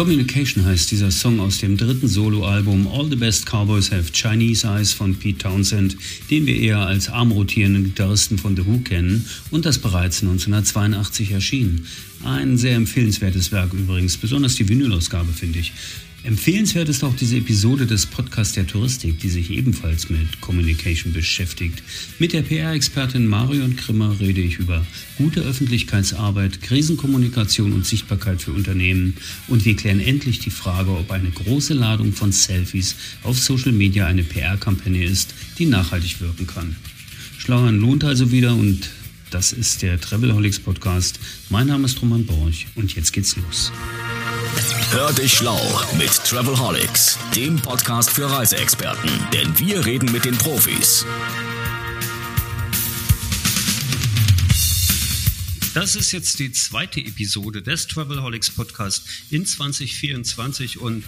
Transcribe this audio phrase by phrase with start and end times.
[0.00, 4.94] Communication heißt dieser Song aus dem dritten Soloalbum All the Best Cowboys Have Chinese Eyes
[4.94, 5.94] von Pete Townsend,
[6.30, 11.84] den wir eher als armrotierenden Gitarristen von The Who kennen und das bereits 1982 erschien.
[12.24, 15.74] Ein sehr empfehlenswertes Werk übrigens, besonders die Vinylausgabe finde ich.
[16.22, 21.82] Empfehlenswert ist auch diese Episode des Podcasts der Touristik, die sich ebenfalls mit Communication beschäftigt.
[22.18, 24.84] Mit der PR-Expertin Marion Krimmer rede ich über
[25.16, 29.16] gute Öffentlichkeitsarbeit, Krisenkommunikation und Sichtbarkeit für Unternehmen
[29.48, 34.06] und wir klären endlich die Frage, ob eine große Ladung von Selfies auf Social Media
[34.06, 36.76] eine PR-Kampagne ist, die nachhaltig wirken kann.
[37.38, 38.90] Schlauern lohnt also wieder und
[39.30, 41.20] das ist der Travelholics Podcast.
[41.48, 43.72] Mein Name ist Roman Borch und jetzt geht's los.
[44.90, 45.60] Hör dich schlau
[45.96, 51.06] mit Travelholics, dem Podcast für Reiseexperten, denn wir reden mit den Profis.
[55.74, 61.04] Das ist jetzt die zweite Episode des Travelholics Podcast in 2024 und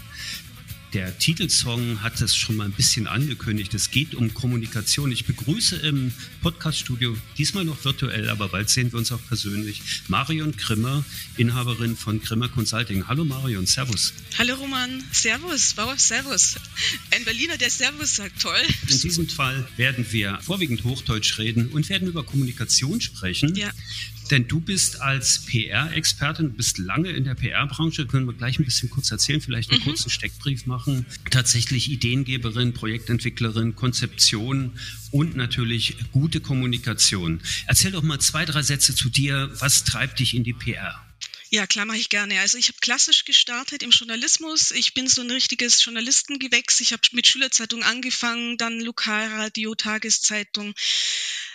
[0.93, 3.73] der Titelsong hat es schon mal ein bisschen angekündigt.
[3.73, 5.11] Es geht um Kommunikation.
[5.11, 6.13] Ich begrüße im
[6.43, 11.05] Podcaststudio, diesmal noch virtuell, aber bald sehen wir uns auch persönlich, Marion Grimmer,
[11.39, 13.09] Inhaberin von Grimmer Consulting.
[13.09, 14.13] Hallo Marion, Servus.
[14.39, 16.57] Hallo Roman, Servus, wow, Servus.
[17.11, 18.61] Ein Berliner, der Servus sagt, toll.
[18.89, 23.55] In diesem Fall werden wir vorwiegend Hochdeutsch reden und werden über Kommunikation sprechen.
[23.55, 23.71] Ja.
[24.33, 28.89] Denn du bist als PR-Expertin, bist lange in der PR-Branche, können wir gleich ein bisschen
[28.89, 29.85] kurz erzählen, vielleicht einen mhm.
[29.85, 30.82] kurzen Steckbrief machen.
[31.31, 34.79] Tatsächlich Ideengeberin, Projektentwicklerin, Konzeption
[35.11, 37.41] und natürlich gute Kommunikation.
[37.67, 39.51] Erzähl doch mal zwei, drei Sätze zu dir.
[39.59, 41.03] Was treibt dich in die PR?
[41.55, 42.41] Ja, klar mache ich gerne.
[42.41, 44.71] Also ich habe klassisch gestartet im Journalismus.
[44.71, 46.81] Ich bin so ein richtiges Journalistengewächs.
[46.81, 50.73] Ich habe mit Schülerzeitung angefangen, dann Lokalradio, Tageszeitung,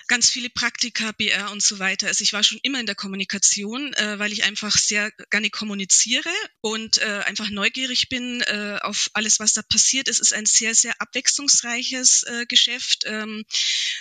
[0.07, 2.07] ganz viele Praktika, BR und so weiter.
[2.07, 6.29] Also ich war schon immer in der Kommunikation, äh, weil ich einfach sehr gerne kommuniziere
[6.61, 10.07] und äh, einfach neugierig bin äh, auf alles, was da passiert.
[10.07, 13.03] Es ist ein sehr, sehr abwechslungsreiches äh, Geschäft.
[13.05, 13.43] Ähm,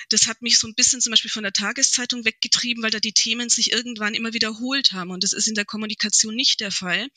[0.08, 3.12] das hat mich so ein bisschen zum Beispiel von der Tageszeitung weggetrieben, weil da die
[3.12, 5.10] Themen sich irgendwann immer wiederholt haben.
[5.10, 7.08] Und das ist in der Kommunikation nicht der Fall.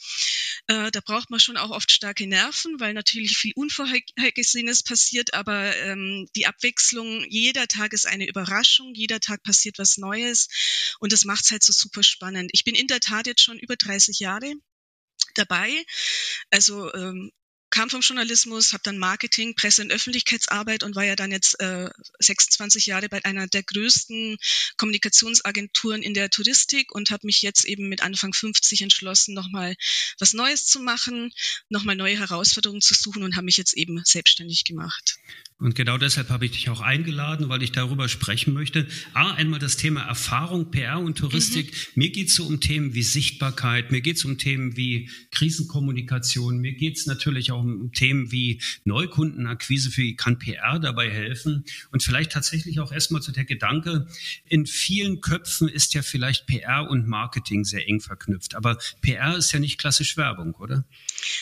[0.68, 5.76] Äh, da braucht man schon auch oft starke Nerven, weil natürlich viel Unvorhergesehenes passiert, aber
[5.78, 8.94] ähm, die Abwechslung, jeder Tag ist eine Überraschung.
[8.96, 10.48] Jeder Tag passiert was Neues
[11.00, 12.52] und das macht es halt so super spannend.
[12.54, 14.54] Ich bin in der Tat jetzt schon über 30 Jahre
[15.36, 15.86] dabei.
[16.50, 17.32] Also ähm,
[17.70, 21.90] kam vom Journalismus, habe dann Marketing, Presse- und Öffentlichkeitsarbeit und war ja dann jetzt äh,
[22.20, 24.38] 26 Jahre bei einer der größten
[24.78, 29.76] Kommunikationsagenturen in der Touristik und habe mich jetzt eben mit Anfang 50 entschlossen, nochmal
[30.20, 31.32] was Neues zu machen,
[31.70, 35.18] nochmal neue Herausforderungen zu suchen und habe mich jetzt eben selbstständig gemacht.
[35.60, 38.88] Und genau deshalb habe ich dich auch eingeladen, weil ich darüber sprechen möchte.
[39.14, 41.72] A, einmal das Thema Erfahrung, PR und Touristik.
[41.72, 41.78] Mhm.
[41.96, 46.60] Mir geht es so um Themen wie Sichtbarkeit, mir geht es um Themen wie Krisenkommunikation,
[46.60, 51.66] mir geht es natürlich auch um Themen wie Neukundenakquise, wie kann PR dabei helfen?
[51.92, 54.08] Und vielleicht tatsächlich auch erstmal zu der Gedanke,
[54.46, 58.56] in vielen Köpfen ist ja vielleicht PR und Marketing sehr eng verknüpft.
[58.56, 60.86] Aber PR ist ja nicht klassisch Werbung, oder?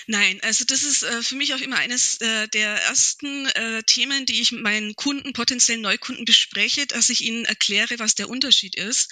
[0.07, 4.06] Nein, also das ist äh, für mich auch immer eines äh, der ersten äh, Themen,
[4.25, 9.12] die ich meinen Kunden, potenziellen Neukunden bespreche, dass ich ihnen erkläre, was der Unterschied ist.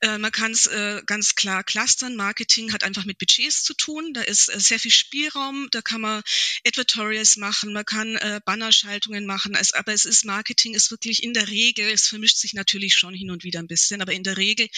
[0.00, 2.16] Äh, man kann es äh, ganz klar clustern.
[2.16, 4.12] Marketing hat einfach mit Budgets zu tun.
[4.14, 5.68] Da ist äh, sehr viel Spielraum.
[5.70, 6.22] Da kann man
[6.66, 9.54] Advertorials machen, man kann äh, Bannerschaltungen machen.
[9.54, 13.14] Also, aber es ist Marketing ist wirklich in der Regel, es vermischt sich natürlich schon
[13.14, 14.68] hin und wieder ein bisschen, aber in der Regel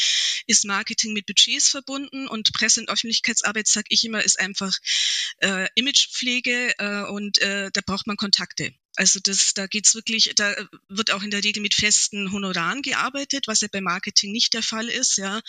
[0.46, 4.76] ist Marketing mit Budgets verbunden und Presse- und Öffentlichkeitsarbeit, sage ich immer, ist einfach
[5.38, 8.72] äh, Imagepflege äh, und da braucht man Kontakte.
[8.96, 10.54] Also das, da geht's wirklich, da
[10.88, 14.62] wird auch in der Regel mit festen Honoraren gearbeitet, was ja bei Marketing nicht der
[14.62, 15.18] Fall ist.
[15.18, 15.40] Ja,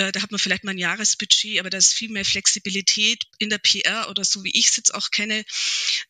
[0.00, 3.50] äh, da hat man vielleicht mal ein Jahresbudget, aber da ist viel mehr Flexibilität in
[3.50, 5.44] der PR oder so wie ich es jetzt auch kenne.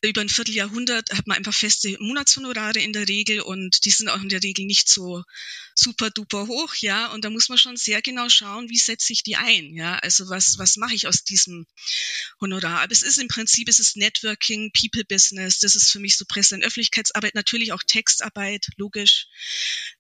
[0.01, 4.23] Über ein Vierteljahrhundert hat man einfach feste Monatshonorare in der Regel und die sind auch
[4.23, 5.25] in der Regel nicht so
[5.75, 7.07] super duper hoch, ja.
[7.09, 9.97] Und da muss man schon sehr genau schauen, wie setze ich die ein, ja.
[9.99, 11.67] Also was, was mache ich aus diesem
[12.41, 12.83] Honorar?
[12.83, 16.25] Aber es ist im Prinzip, es ist Networking, People Business, das ist für mich so
[16.27, 19.27] Presse- und Öffentlichkeitsarbeit, natürlich auch Textarbeit, logisch.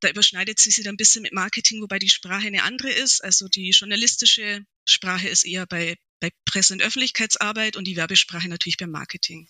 [0.00, 3.22] Da überschneidet sie sich dann ein bisschen mit Marketing, wobei die Sprache eine andere ist.
[3.24, 8.76] Also die journalistische Sprache ist eher bei, bei Presse- und Öffentlichkeitsarbeit und die Werbesprache natürlich
[8.76, 9.48] beim Marketing.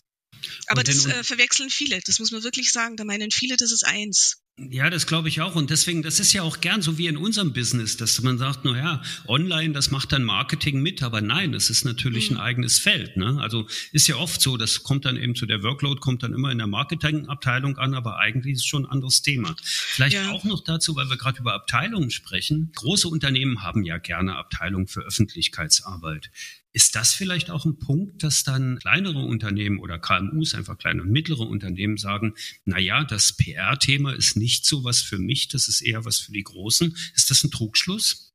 [0.66, 2.96] Aber das äh, verwechseln viele, das muss man wirklich sagen.
[2.96, 4.39] Da meinen viele, das ist eins.
[4.58, 5.54] Ja, das glaube ich auch.
[5.54, 8.60] Und deswegen, das ist ja auch gern so wie in unserem Business, dass man sagt,
[8.64, 12.36] na ja, online, das macht dann Marketing mit, aber nein, das ist natürlich mhm.
[12.36, 13.16] ein eigenes Feld.
[13.16, 13.38] Ne?
[13.40, 16.50] Also ist ja oft so, das kommt dann eben zu der Workload, kommt dann immer
[16.50, 19.56] in der Marketingabteilung an, aber eigentlich ist es schon ein anderes Thema.
[19.62, 20.30] Vielleicht ja.
[20.30, 22.70] auch noch dazu, weil wir gerade über Abteilungen sprechen.
[22.74, 26.30] Große Unternehmen haben ja gerne Abteilungen für Öffentlichkeitsarbeit.
[26.72, 31.10] Ist das vielleicht auch ein Punkt, dass dann kleinere Unternehmen oder KMUs, einfach kleine und
[31.10, 32.34] mittlere Unternehmen sagen,
[32.64, 36.32] na ja, das PR-Thema ist nicht so was für mich, das ist eher was für
[36.32, 36.96] die Großen.
[37.16, 38.32] Ist das ein Trugschluss?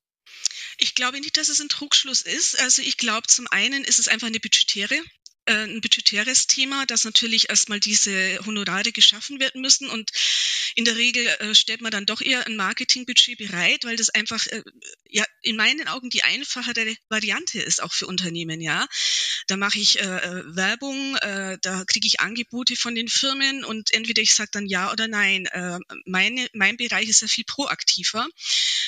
[0.77, 2.59] Ich glaube nicht, dass es ein Trugschluss ist.
[2.59, 4.95] Also ich glaube, zum einen ist es einfach eine budgetäre
[5.47, 10.11] ein budgetäres Thema, dass natürlich erstmal diese Honorare geschaffen werden müssen und
[10.75, 14.45] in der Regel äh, stellt man dann doch eher ein Marketingbudget bereit, weil das einfach
[14.47, 14.63] äh,
[15.09, 18.87] ja in meinen Augen die einfachere Variante ist auch für Unternehmen, ja.
[19.47, 24.21] Da mache ich äh, Werbung, äh, da kriege ich Angebote von den Firmen und entweder
[24.21, 25.45] ich sage dann ja oder nein.
[25.45, 28.27] Äh, meine, mein Bereich ist ja viel proaktiver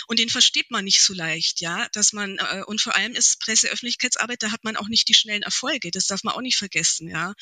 [0.08, 3.40] und den versteht man nicht so leicht, ja, dass man äh, und vor allem ist
[3.40, 5.92] Presseöffentlichkeitsarbeit, da hat man auch nicht die schnellen Erfolge.
[5.92, 7.34] Das darf man auch nicht vergessen, ja.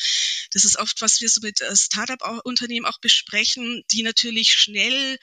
[0.52, 5.18] Das ist oft, was wir so mit äh, Startup-Unternehmen auch besprechen, die natürlich schnell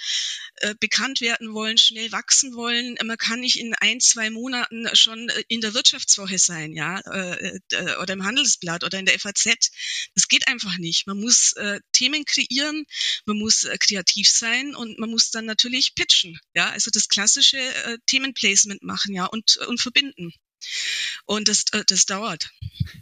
[0.57, 2.97] äh, bekannt werden wollen, schnell wachsen wollen.
[3.03, 7.59] Man kann nicht in ein, zwei Monaten schon äh, in der Wirtschaftswoche sein, ja, äh,
[7.71, 9.71] äh, oder im Handelsblatt oder in der FAZ.
[10.15, 11.07] Das geht einfach nicht.
[11.07, 12.85] Man muss äh, Themen kreieren,
[13.25, 17.59] man muss kreativ sein und man muss dann natürlich pitchen, ja, also das klassische
[18.07, 20.33] Themenplacement machen, ja, und, und verbinden.
[21.27, 22.51] Und das, äh, das dauert.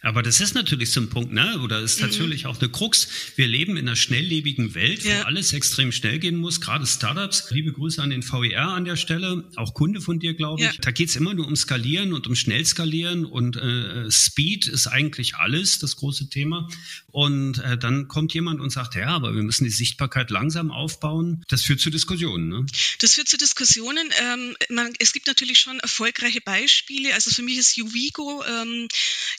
[0.03, 1.61] Aber das ist natürlich so ein Punkt, ne?
[1.61, 2.09] Oder ist mhm.
[2.09, 2.51] natürlich mhm.
[2.51, 3.09] auch eine Krux.
[3.37, 5.21] Wir leben in einer schnelllebigen Welt, ja.
[5.21, 7.51] wo alles extrem schnell gehen muss, gerade Startups.
[7.51, 10.67] Liebe Grüße an den VER an der Stelle, auch Kunde von dir, glaube ich.
[10.67, 10.81] Ja.
[10.81, 15.37] Da geht es immer nur um Skalieren und um Schnellskalieren und äh, Speed ist eigentlich
[15.37, 16.69] alles, das große Thema.
[17.09, 21.43] Und äh, dann kommt jemand und sagt, ja, aber wir müssen die Sichtbarkeit langsam aufbauen.
[21.49, 22.67] Das führt zu Diskussionen, ne?
[23.01, 24.09] Das führt zu Diskussionen.
[24.21, 27.15] Ähm, man, es gibt natürlich schon erfolgreiche Beispiele.
[27.15, 28.89] Also für mich ist Juvigo, ähm,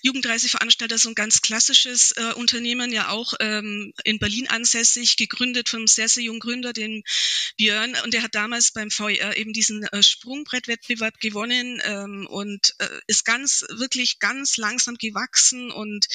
[0.02, 5.88] Jugendreiseveranstalter, so ein ganz klassisches äh, Unternehmen, ja auch ähm, in Berlin ansässig, gegründet vom
[5.88, 7.04] sehr, sehr jungen Gründer, den
[7.58, 7.96] Björn.
[8.04, 13.26] Und der hat damals beim VER eben diesen äh, Sprungbrettwettbewerb gewonnen ähm, und äh, ist
[13.26, 16.08] ganz, wirklich ganz langsam gewachsen und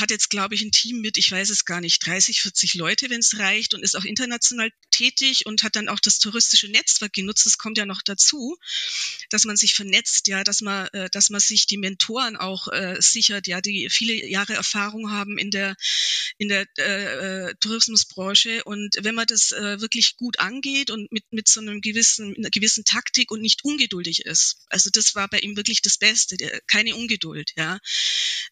[0.00, 3.10] hat jetzt, glaube ich, ein Team mit, ich weiß es gar nicht, 30, 40 Leute,
[3.10, 7.12] wenn es reicht und ist auch international tätig und hat dann auch das touristische Netzwerk
[7.12, 7.46] genutzt.
[7.46, 8.56] Das kommt ja noch dazu,
[9.30, 12.96] dass man sich vernetzt, ja, dass man, äh, dass man sich die Mentoren auch äh,
[13.00, 15.74] sichert, ja, die viele Jahre Erfahrung haben in der
[16.38, 18.62] in der äh, äh Tourismusbranche.
[18.64, 22.50] Und wenn man das äh, wirklich gut angeht und mit mit so einem gewissen einer
[22.50, 26.60] gewissen Taktik und nicht ungeduldig ist, also das war bei ihm wirklich das Beste, der,
[26.66, 27.78] keine Ungeduld, ja,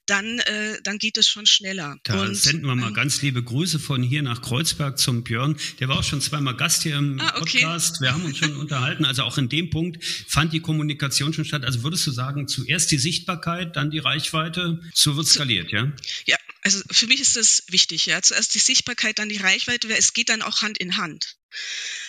[0.07, 1.97] dann äh, dann geht das schon schneller.
[2.03, 5.57] Da und, senden wir mal ähm, ganz liebe Grüße von hier nach Kreuzberg zum Björn.
[5.79, 7.61] Der war auch schon zweimal Gast hier im ah, okay.
[7.61, 8.01] Podcast.
[8.01, 9.05] Wir haben uns schon unterhalten.
[9.05, 11.65] Also auch in dem Punkt fand die Kommunikation schon statt.
[11.65, 15.93] Also würdest du sagen, zuerst die Sichtbarkeit, dann die Reichweite, so wird skaliert, ja?
[16.27, 18.23] Ja, also für mich ist das wichtig, ja.
[18.23, 21.37] Zuerst die Sichtbarkeit, dann die Reichweite, weil es geht dann auch Hand in Hand.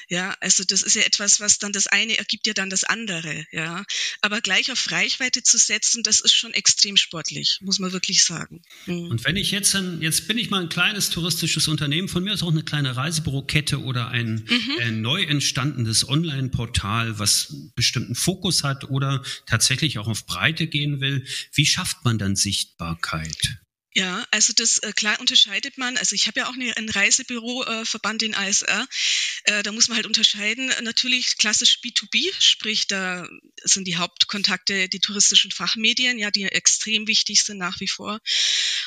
[0.09, 3.45] Ja, also das ist ja etwas, was dann das eine ergibt ja dann das andere,
[3.51, 3.85] ja.
[4.21, 8.61] Aber gleich auf Reichweite zu setzen, das ist schon extrem sportlich, muss man wirklich sagen.
[8.85, 9.07] Mhm.
[9.07, 12.33] Und wenn ich jetzt dann, jetzt bin ich mal ein kleines touristisches Unternehmen, von mir
[12.33, 14.71] aus auch eine kleine Reisebürokette oder ein, mhm.
[14.81, 21.01] ein neu entstandenes Online-Portal, was einen bestimmten Fokus hat oder tatsächlich auch auf Breite gehen
[21.01, 21.25] will.
[21.53, 23.62] Wie schafft man dann Sichtbarkeit?
[23.95, 25.97] Ja, also das äh, klar unterscheidet man.
[25.97, 28.87] Also ich habe ja auch eine, ein Reisebüroverband, äh, den ASR.
[29.43, 30.71] Äh, da muss man halt unterscheiden.
[30.81, 33.27] Natürlich klassisch B2B, sprich da
[33.63, 38.19] sind die Hauptkontakte die touristischen Fachmedien, ja, die extrem wichtig sind nach wie vor.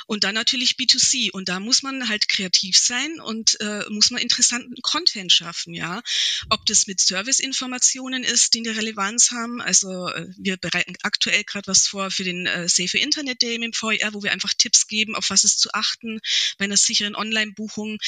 [0.06, 1.30] Und dann natürlich B2C.
[1.32, 6.02] Und da muss man halt kreativ sein und äh, muss man interessanten Content schaffen, ja.
[6.50, 9.60] Ob das mit Serviceinformationen ist, die eine Relevanz haben.
[9.60, 13.72] Also äh, wir bereiten aktuell gerade was vor für den äh, Safe Internet Day im
[13.72, 16.20] VR, wo wir einfach Tipps geben auf was ist zu achten
[16.58, 17.98] bei einer sicheren Online-Buchung.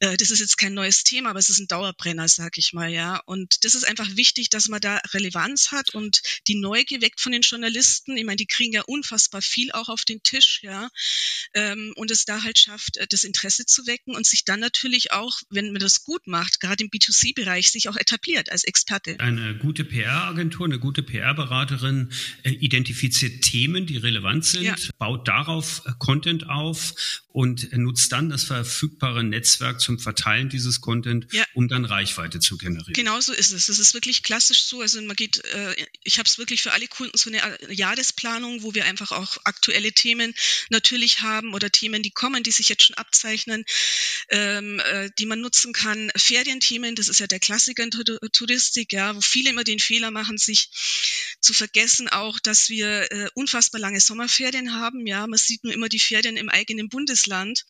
[0.00, 2.90] Äh, das ist jetzt kein neues Thema, aber es ist ein Dauerbrenner, sag ich mal,
[2.90, 3.20] ja.
[3.26, 7.32] Und das ist einfach wichtig, dass man da Relevanz hat und die Neugier weckt von
[7.32, 8.16] den Journalisten.
[8.16, 10.88] Ich meine, die kriegen ja unfassbar viel auch auf den Tisch, ja.
[11.52, 15.12] Ähm, und es da halt schafft, äh, das Interesse zu wecken und sich dann natürlich
[15.12, 19.18] auch, wenn man das gut macht, gerade im B2C-Bereich, sich auch etabliert als Experte.
[19.20, 24.74] Eine gute PR-Agentur, eine gute PR-Beraterin äh, identifiziert Themen, die relevant sind, ja.
[24.98, 26.94] baut darauf Content Content auf
[27.28, 31.44] und nutzt dann das verfügbare Netzwerk zum Verteilen dieses Content, ja.
[31.54, 32.92] um dann Reichweite zu generieren.
[32.92, 33.66] Genau so ist es.
[33.66, 34.80] Das ist wirklich klassisch so.
[34.80, 35.74] Also man geht, äh,
[36.04, 37.40] ich habe es wirklich für alle Kunden so eine
[37.72, 40.32] Jahresplanung, wo wir einfach auch aktuelle Themen
[40.70, 43.64] natürlich haben oder Themen, die kommen, die sich jetzt schon abzeichnen,
[44.28, 46.10] ähm, äh, die man nutzen kann.
[46.16, 50.38] Ferienthemen, das ist ja der Klassiker in Touristik, ja, wo viele immer den Fehler machen,
[50.38, 50.68] sich
[51.40, 55.06] zu vergessen auch, dass wir äh, unfassbar lange Sommerferien haben.
[55.06, 57.64] Ja, man sieht nur immer die Ferien im eigenen Bundesland.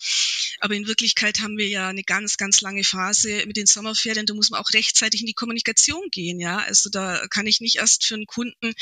[0.61, 4.27] Aber in Wirklichkeit haben wir ja eine ganz, ganz lange Phase mit den Sommerferien.
[4.27, 6.41] Da muss man auch rechtzeitig in die Kommunikation gehen.
[6.41, 8.75] Ja, also da kann ich nicht erst für einen Kunden,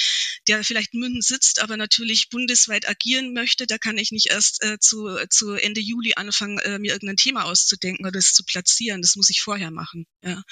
[0.48, 4.61] der vielleicht in München sitzt, aber natürlich bundesweit agieren möchte, da kann ich nicht erst
[4.62, 9.02] äh, zu, zu Ende Juli anfangen, äh, mir irgendein Thema auszudenken oder es zu platzieren.
[9.02, 10.06] Das muss ich vorher machen.
[10.22, 10.42] Ja.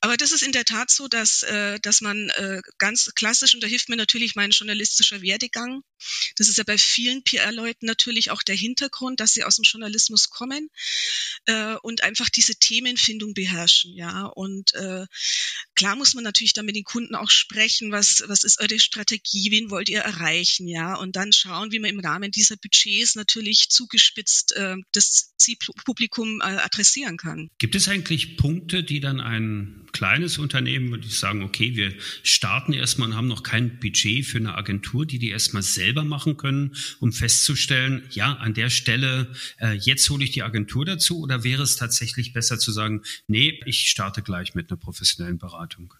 [0.00, 3.62] Aber das ist in der Tat so, dass, äh, dass man äh, ganz klassisch, und
[3.62, 5.82] da hilft mir natürlich mein journalistischer Werdegang.
[6.36, 10.30] Das ist ja bei vielen PR-Leuten natürlich auch der Hintergrund, dass sie aus dem Journalismus
[10.30, 10.70] kommen
[11.46, 13.94] äh, und einfach diese Themenfindung beherrschen.
[13.94, 15.06] Ja, und äh,
[15.74, 19.50] klar muss man natürlich dann mit den Kunden auch sprechen, was, was ist eure Strategie,
[19.50, 23.68] wen wollt ihr erreichen, ja, und dann schauen, wie man im Rahmen dieser Budgets natürlich
[23.68, 27.50] zugespitzt äh, das Zielpublikum äh, adressieren kann.
[27.58, 32.74] Gibt es eigentlich Punkte, die dann ein kleines Unternehmen, würde ich sagen, okay, wir starten
[32.74, 36.74] erstmal und haben noch kein Budget für eine Agentur, die die erstmal selber machen können,
[37.00, 41.62] um festzustellen, ja, an der Stelle, äh, jetzt hole ich die Agentur dazu oder wäre
[41.62, 45.94] es tatsächlich besser zu sagen, nee, ich starte gleich mit einer professionellen Beratung?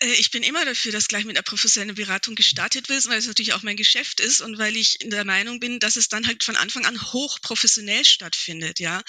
[0.00, 3.26] Äh, ich bin immer dafür, dass gleich mit einer professionellen Beratung gestartet wird, weil es
[3.26, 6.26] natürlich auch mein Geschäft ist und weil ich in der Meinung bin, dass es dann
[6.26, 9.02] halt von Anfang an hochprofessionell stattfindet, ja.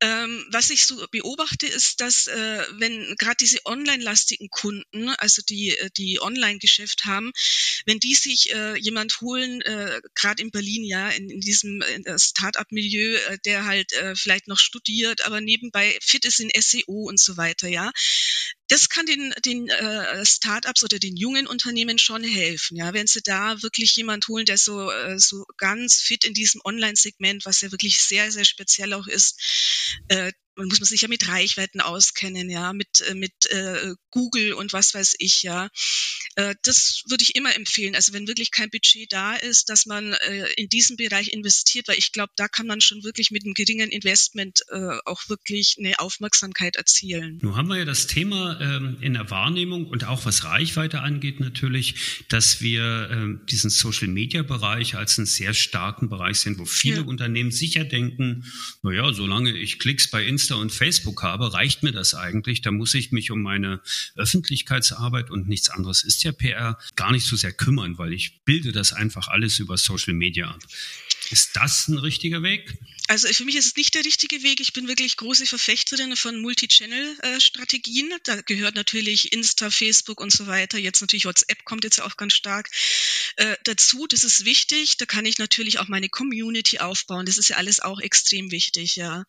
[0.00, 5.76] Ähm, was ich so beobachte, ist, dass äh, wenn gerade diese online-lastigen Kunden, also die,
[5.76, 7.32] äh, die Online-Geschäft haben,
[7.86, 11.82] wenn die sich äh, jemand holen, äh, gerade in Berlin, ja, in, in diesem
[12.16, 17.36] Start-up-Milieu, äh, der halt vielleicht noch studiert, aber nebenbei fit ist in SEO und so
[17.36, 17.90] weiter, ja,
[18.68, 23.22] das kann den, den äh, Startups oder den jungen Unternehmen schon helfen, ja, wenn sie
[23.22, 27.70] da wirklich jemand holen, der so, äh, so ganz fit in diesem Online-Segment, was ja
[27.72, 29.40] wirklich sehr, sehr speziell auch ist,
[30.08, 34.54] äh, man muss man sich ja mit Reichweiten auskennen, ja, mit, äh, mit äh, Google
[34.54, 35.68] und was weiß ich, ja.
[36.38, 37.96] Äh, das würde ich immer empfehlen.
[37.96, 41.98] Also wenn wirklich kein Budget da ist, dass man äh, in diesem Bereich investiert, weil
[41.98, 45.98] ich glaube, da kann man schon wirklich mit einem geringen Investment äh, auch wirklich eine
[45.98, 47.40] Aufmerksamkeit erzielen.
[47.42, 51.40] Nun haben wir ja das Thema ähm, in der Wahrnehmung und auch was Reichweite angeht
[51.40, 57.02] natürlich, dass wir ähm, diesen Social-Media-Bereich als einen sehr starken Bereich sehen, wo viele ja.
[57.02, 58.44] Unternehmen sicher denken,
[58.82, 62.62] naja, solange ich Klicks bei Insta und Facebook habe, reicht mir das eigentlich.
[62.62, 63.80] Da muss ich mich um meine
[64.14, 68.72] Öffentlichkeitsarbeit und nichts anderes ist ja PR gar nicht so sehr kümmern, weil ich bilde
[68.72, 70.60] das einfach alles über Social Media ab.
[71.30, 72.78] Ist das ein richtiger Weg?
[73.08, 74.60] Also für mich ist es nicht der richtige Weg.
[74.60, 78.12] Ich bin wirklich große Verfechterin von Multi-Channel-Strategien.
[78.24, 80.76] Da gehört natürlich Insta, Facebook und so weiter.
[80.76, 82.68] Jetzt natürlich WhatsApp kommt jetzt auch ganz stark
[83.36, 84.06] äh, dazu.
[84.06, 84.98] Das ist wichtig.
[84.98, 87.24] Da kann ich natürlich auch meine Community aufbauen.
[87.24, 89.24] Das ist ja alles auch extrem wichtig, ja.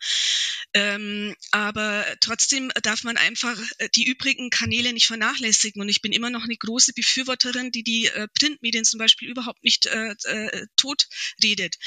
[0.74, 5.82] Ähm, aber trotzdem darf man einfach äh, die übrigen Kanäle nicht vernachlässigen.
[5.82, 9.64] Und ich bin immer noch eine große Befürworterin, die die äh, Printmedien zum Beispiel überhaupt
[9.64, 11.08] nicht äh, äh, tot
[11.42, 11.78] redet.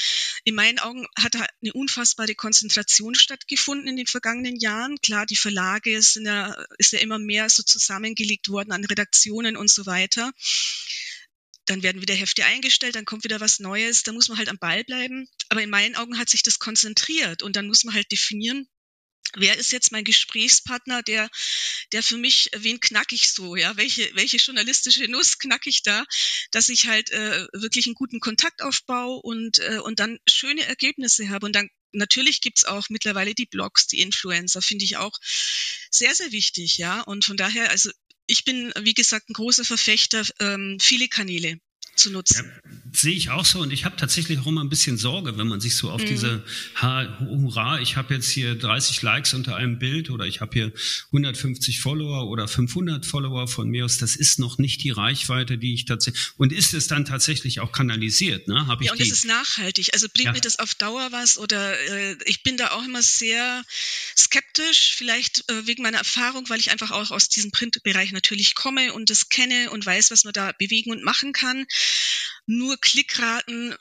[0.44, 4.96] In meinen Augen hat eine unfassbare Konzentration stattgefunden in den vergangenen Jahren.
[5.00, 9.70] Klar, die Verlage sind ja, ist ja immer mehr so zusammengelegt worden an Redaktionen und
[9.70, 10.32] so weiter.
[11.66, 14.58] Dann werden wieder Hefte eingestellt, dann kommt wieder was Neues, da muss man halt am
[14.58, 15.28] Ball bleiben.
[15.48, 18.68] Aber in meinen Augen hat sich das konzentriert und dann muss man halt definieren,
[19.36, 21.28] wer ist jetzt mein Gesprächspartner, der,
[21.92, 26.04] der für mich, wen knack ich so, ja, welche, welche journalistische Nuss knack ich da,
[26.50, 31.28] dass ich halt äh, wirklich einen guten Kontakt aufbaue und, äh, und dann schöne Ergebnisse
[31.28, 31.46] habe.
[31.46, 35.18] Und dann natürlich gibt's auch mittlerweile die Blogs, die Influencer, finde ich auch
[35.90, 37.00] sehr, sehr wichtig, ja.
[37.02, 37.90] Und von daher, also
[38.26, 41.58] ich bin, wie gesagt, ein großer Verfechter, ähm, viele Kanäle
[42.02, 42.44] zu nutzen.
[42.44, 45.48] Ja, sehe ich auch so und ich habe tatsächlich auch immer ein bisschen Sorge, wenn
[45.48, 46.06] man sich so auf mhm.
[46.06, 46.44] diese
[46.76, 50.72] ha, Hurra, ich habe jetzt hier 30 Likes unter einem Bild oder ich habe hier
[51.06, 55.74] 150 Follower oder 500 Follower von mir aus, das ist noch nicht die Reichweite, die
[55.74, 58.66] ich tatsächlich und ist es dann tatsächlich auch kanalisiert, ne?
[58.66, 60.32] Hab ich ja, und die, es ist nachhaltig, also bringt ja.
[60.32, 63.64] mir das auf Dauer was oder äh, ich bin da auch immer sehr
[64.16, 68.92] skeptisch, vielleicht äh, wegen meiner Erfahrung, weil ich einfach auch aus diesem Printbereich natürlich komme
[68.92, 71.66] und das kenne und weiß, was man da bewegen und machen kann.
[72.46, 73.74] Nur Klickraten,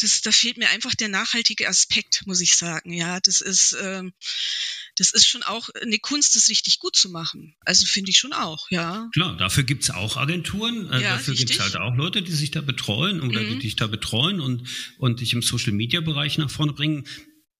[0.00, 2.92] das, da fehlt mir einfach der nachhaltige Aspekt, muss ich sagen.
[2.92, 4.12] Ja, das ist, ähm,
[4.96, 7.56] das ist schon auch eine Kunst, das richtig gut zu machen.
[7.64, 9.08] Also finde ich schon auch, ja.
[9.12, 12.32] Klar, dafür gibt es auch Agenturen, äh, ja, dafür gibt es halt auch Leute, die
[12.32, 13.54] sich da betreuen oder mhm.
[13.54, 17.06] die dich da betreuen und, und dich im Social-Media-Bereich nach vorne bringen.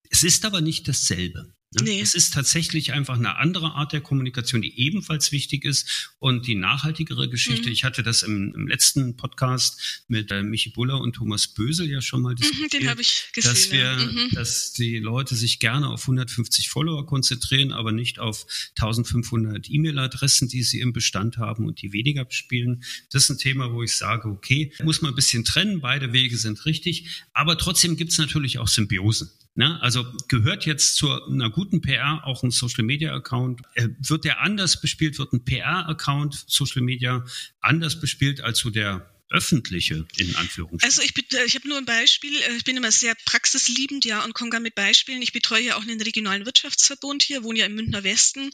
[0.09, 1.53] Es ist aber nicht dasselbe.
[1.73, 1.83] Ne?
[1.83, 2.01] Nee.
[2.01, 6.55] Es ist tatsächlich einfach eine andere Art der Kommunikation, die ebenfalls wichtig ist und die
[6.55, 7.67] nachhaltigere Geschichte.
[7.67, 7.73] Mhm.
[7.73, 11.99] Ich hatte das im, im, letzten Podcast mit äh, Michi Buller und Thomas Bösel ja
[11.99, 13.95] schon mal mhm, diskutiert, Den habe ich gesehen, dass wir, ja.
[13.97, 14.29] mhm.
[14.31, 18.45] dass die Leute sich gerne auf 150 Follower konzentrieren, aber nicht auf
[18.77, 22.83] 1500 E-Mail-Adressen, die sie im Bestand haben und die weniger bespielen.
[23.11, 26.37] Das ist ein Thema, wo ich sage, okay, muss man ein bisschen trennen, beide Wege
[26.37, 29.29] sind richtig, aber trotzdem gibt es natürlich auch Symbiosen.
[29.59, 33.63] Na, also gehört jetzt zu einer guten PR auch ein Social Media Account?
[33.73, 35.17] Äh, wird der anders bespielt?
[35.17, 37.25] Wird ein PR Account Social Media
[37.59, 40.83] anders bespielt als so der öffentliche in Anführungszeichen?
[40.83, 42.35] Also ich, äh, ich habe nur ein Beispiel.
[42.41, 45.21] Äh, ich bin immer sehr praxisliebend, ja, und komme gar mit Beispielen.
[45.21, 48.51] Ich betreue ja auch einen regionalen Wirtschaftsverbund hier, wohne ja im Münchner Westen.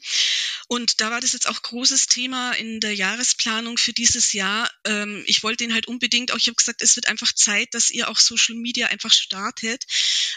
[0.67, 4.69] Und da war das jetzt auch großes Thema in der Jahresplanung für dieses Jahr.
[4.85, 7.91] Ähm, ich wollte den halt unbedingt auch, ich habe gesagt, es wird einfach Zeit, dass
[7.91, 9.83] ihr auch Social Media einfach startet.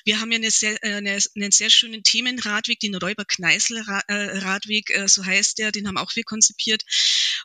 [0.04, 5.58] Wir haben ja eine sehr, äh, eine, einen sehr schönen Themenradweg, den Räuber-Kneißl-Radweg, so heißt
[5.58, 6.84] der, den haben auch wir konzipiert.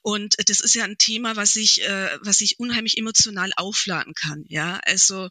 [0.01, 1.81] Und das ist ja ein Thema, was ich,
[2.21, 4.45] was ich unheimlich unheimlich emotional aufladen kann.
[4.47, 5.29] Ja, also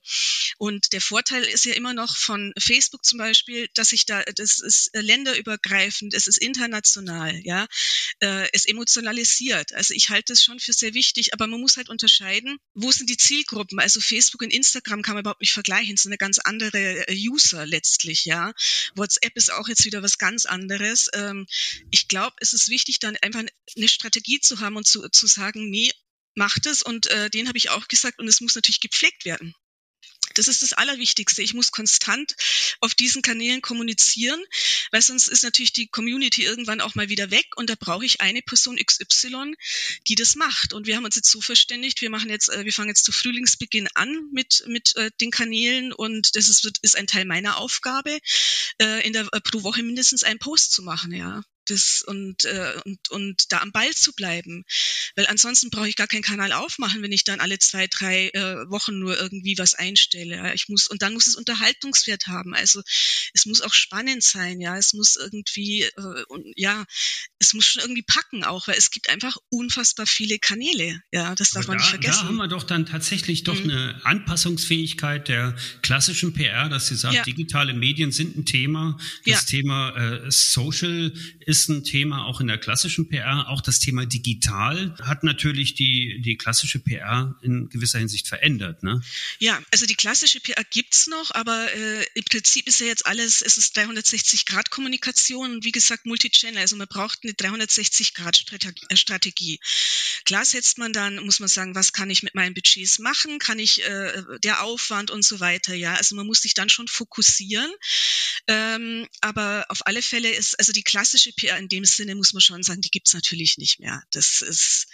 [0.59, 4.61] und der Vorteil ist ja immer noch von Facebook zum Beispiel, dass ich da, das
[4.61, 7.67] ist länderübergreifend, es ist international, ja,
[8.21, 9.73] äh, es emotionalisiert.
[9.75, 13.11] Also ich halte es schon für sehr wichtig, aber man muss halt unterscheiden, wo sind
[13.11, 13.81] die Zielgruppen?
[13.81, 17.29] Also Facebook und Instagram kann man überhaupt nicht vergleichen, es sind eine ganz andere äh,
[17.29, 18.53] User letztlich, ja.
[18.95, 21.09] WhatsApp ist auch jetzt wieder was ganz anderes.
[21.15, 21.47] Ähm,
[21.91, 23.43] ich glaube, es ist wichtig, dann einfach
[23.77, 25.91] eine Strategie zu haben und zu, zu sagen, nee,
[26.41, 29.55] macht es und äh, den habe ich auch gesagt und es muss natürlich gepflegt werden.
[30.35, 31.43] Das ist das Allerwichtigste.
[31.43, 32.35] Ich muss konstant
[32.81, 34.41] auf diesen Kanälen kommunizieren,
[34.91, 38.23] weil sonst ist natürlich die Community irgendwann auch mal wieder weg und da brauche ich
[38.23, 39.55] eine Person XY,
[40.09, 40.73] die das macht.
[40.73, 43.13] Und wir haben uns jetzt so verständigt, wir machen jetzt, äh, wir fangen jetzt zu
[43.13, 48.19] Frühlingsbeginn an mit, mit äh, den Kanälen und das ist, ist ein Teil meiner Aufgabe,
[48.81, 53.11] äh, in der pro Woche mindestens einen Post zu machen, ja das und, äh, und,
[53.11, 54.65] und da am Ball zu bleiben.
[55.17, 58.69] Weil ansonsten brauche ich gar keinen Kanal aufmachen, wenn ich dann alle zwei, drei äh,
[58.69, 60.37] Wochen nur irgendwie was einstelle.
[60.37, 60.53] Ja.
[60.53, 62.55] Ich muss, und dann muss es Unterhaltungswert haben.
[62.55, 62.83] Also
[63.35, 64.77] es muss auch spannend sein, ja.
[64.77, 66.85] Es muss irgendwie, äh, und, ja,
[67.39, 71.03] es muss schon irgendwie packen auch, weil es gibt einfach unfassbar viele Kanäle.
[71.13, 72.21] Ja, das darf Aber man da, nicht vergessen.
[72.23, 73.71] Da haben wir doch dann tatsächlich doch mhm.
[73.71, 77.23] eine Anpassungsfähigkeit der klassischen PR, dass sie sagt, ja.
[77.23, 78.99] digitale Medien sind ein Thema.
[79.25, 79.59] Das ja.
[79.59, 83.49] Thema äh, Social ist ein Thema auch in der klassischen PR.
[83.49, 88.83] Auch das Thema digital hat natürlich die, die klassische PR in gewisser Hinsicht verändert.
[88.83, 89.03] Ne?
[89.39, 93.43] Ja, also die klassische PR gibt's noch, aber äh, im Prinzip ist ja jetzt alles,
[93.43, 96.61] es ist 360-Grad-Kommunikation und wie gesagt Multichannel.
[96.61, 99.61] Also man braucht eine 360-Grad-Strategie.
[100.25, 103.39] Klar setzt man dann, muss man sagen, was kann ich mit meinen Budgets machen?
[103.39, 105.75] Kann ich äh, der Aufwand und so weiter?
[105.75, 107.71] Ja, also man muss sich dann schon fokussieren.
[108.47, 112.41] Ähm, aber auf alle Fälle ist also die klassische PR in dem Sinne muss man
[112.41, 114.03] schon sagen, die gibt's natürlich nicht mehr.
[114.13, 114.87] Das ist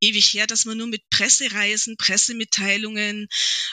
[0.00, 3.28] ewig her, dass man nur mit Pressereisen, Pressemitteilungen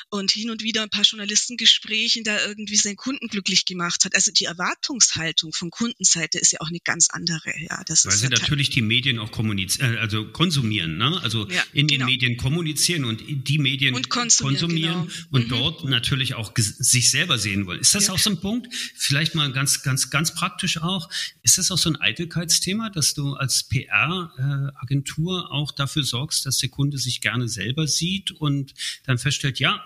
[0.10, 4.16] und hin und wieder ein paar Journalistengesprächen da irgendwie seinen Kunden glücklich gemacht hat.
[4.16, 7.54] Also die Erwartungshaltung von Kundenseite ist ja auch eine ganz andere.
[7.58, 11.20] Ja, das Weil ist sie natürlich die Medien auch kommunizieren, äh, also konsumieren, ne?
[11.22, 12.12] Also ja, in den genau.
[12.12, 15.28] Medien kommunizieren und die Medien und konsumieren, konsumieren genau.
[15.32, 15.50] und mhm.
[15.50, 17.80] dort natürlich auch sich selber sehen wollen.
[17.80, 18.14] Ist das ja.
[18.14, 18.74] auch so ein Punkt?
[19.15, 21.10] Vielleicht mal ganz, ganz, ganz praktisch auch.
[21.41, 26.67] Ist das auch so ein Eitelkeitsthema, dass du als PR-Agentur auch dafür sorgst, dass der
[26.67, 28.73] Kunde sich gerne selber sieht und
[29.06, 29.82] dann feststellt, ja,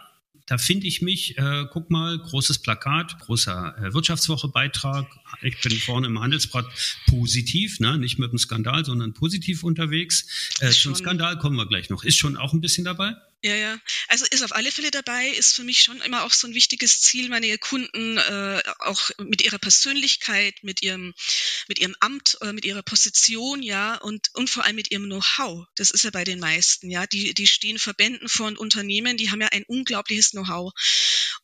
[0.47, 5.05] da finde ich mich, äh, guck mal, großes Plakat, großer äh, Wirtschaftswoche-Beitrag.
[5.43, 6.65] Ich bin vorne im Handelsblatt
[7.05, 7.99] positiv, ne?
[7.99, 10.57] nicht mit einem Skandal, sondern positiv unterwegs.
[10.59, 12.03] Äh, zum Skandal kommen wir gleich noch.
[12.03, 13.13] Ist schon auch ein bisschen dabei?
[13.41, 13.79] Ja, ja.
[14.09, 16.99] Also ist auf alle Fälle dabei, ist für mich schon immer auch so ein wichtiges
[16.99, 21.13] Ziel, meine Kunden äh, auch mit ihrer Persönlichkeit, mit ihrem,
[21.69, 25.65] mit ihrem Amt, äh, mit ihrer Position, ja, und, und vor allem mit ihrem Know-how.
[25.75, 27.07] Das ist ja bei den meisten, ja.
[27.07, 30.73] Die, die stehen Verbänden von Unternehmen, die haben ja ein unglaubliches Know-how.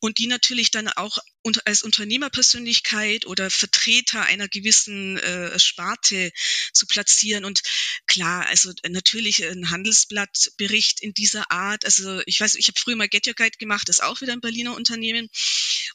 [0.00, 1.18] Und die natürlich dann auch
[1.64, 6.32] als Unternehmerpersönlichkeit oder Vertreter einer gewissen äh, Sparte
[6.72, 7.44] zu platzieren.
[7.44, 7.62] Und
[8.06, 11.84] klar, also natürlich ein Handelsblattbericht in dieser Art.
[11.84, 14.32] Also ich weiß, ich habe früher mal Get Your Guide gemacht, das ist auch wieder
[14.32, 15.28] ein Berliner Unternehmen.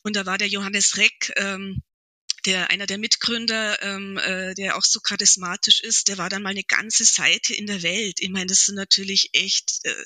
[0.03, 1.81] Und da war der Johannes Reck, ähm,
[2.45, 6.49] der einer der Mitgründer, ähm, äh, der auch so charismatisch ist, der war dann mal
[6.49, 8.19] eine ganze Seite in der Welt.
[8.19, 10.05] Ich meine, das sind natürlich echt äh,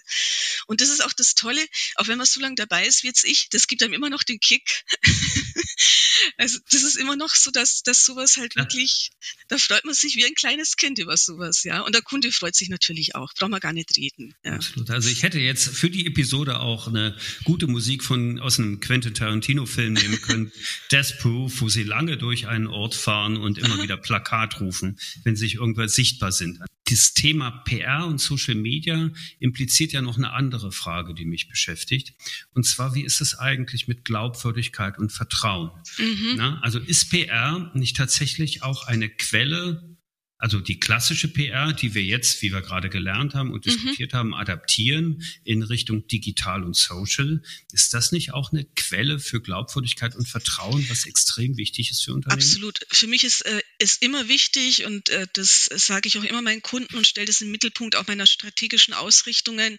[0.68, 1.62] und das ist auch das Tolle,
[1.96, 4.24] auch wenn man so lange dabei ist wie jetzt ich, das gibt einem immer noch
[4.24, 4.84] den Kick.
[6.38, 9.12] also das ist immer noch so, dass, dass sowas halt wirklich,
[9.48, 11.82] da freut man sich wie ein kleines Kind über sowas, ja.
[11.82, 14.36] Und der Kunde freut sich natürlich auch, braucht man gar nicht reden.
[14.44, 14.54] Ja.
[14.54, 14.90] Absolut.
[14.90, 19.14] Also ich hätte jetzt für die Episode auch eine gute Musik von aus einem Quentin
[19.14, 20.52] Tarantino-Film nehmen können.
[20.92, 25.36] Death Proof, wo sie lange durch einen Ort fahren und immer wieder Plakat rufen, wenn
[25.36, 26.60] sich irgendwas sichtbar sind.
[26.90, 32.14] Das Thema PR und Social Media impliziert ja noch eine andere Frage, die mich beschäftigt.
[32.54, 35.70] Und zwar, wie ist es eigentlich mit Glaubwürdigkeit und Vertrauen?
[36.00, 36.34] Mhm.
[36.36, 39.95] Na, also ist PR nicht tatsächlich auch eine Quelle
[40.38, 43.72] also die klassische PR, die wir jetzt, wie wir gerade gelernt haben und mhm.
[43.72, 44.18] diskutiert mhm.
[44.18, 47.42] haben, adaptieren in Richtung digital und social.
[47.72, 52.14] Ist das nicht auch eine Quelle für Glaubwürdigkeit und Vertrauen, was extrem wichtig ist für
[52.14, 52.42] Unternehmen?
[52.42, 52.80] Absolut.
[52.92, 56.62] Für mich ist, äh, ist immer wichtig und äh, das sage ich auch immer meinen
[56.62, 59.78] Kunden und stelle das im Mittelpunkt auch meiner strategischen Ausrichtungen.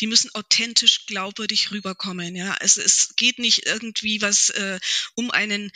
[0.00, 2.34] Die müssen authentisch glaubwürdig rüberkommen.
[2.34, 4.80] Ja, also es geht nicht irgendwie was äh,
[5.14, 5.70] um einen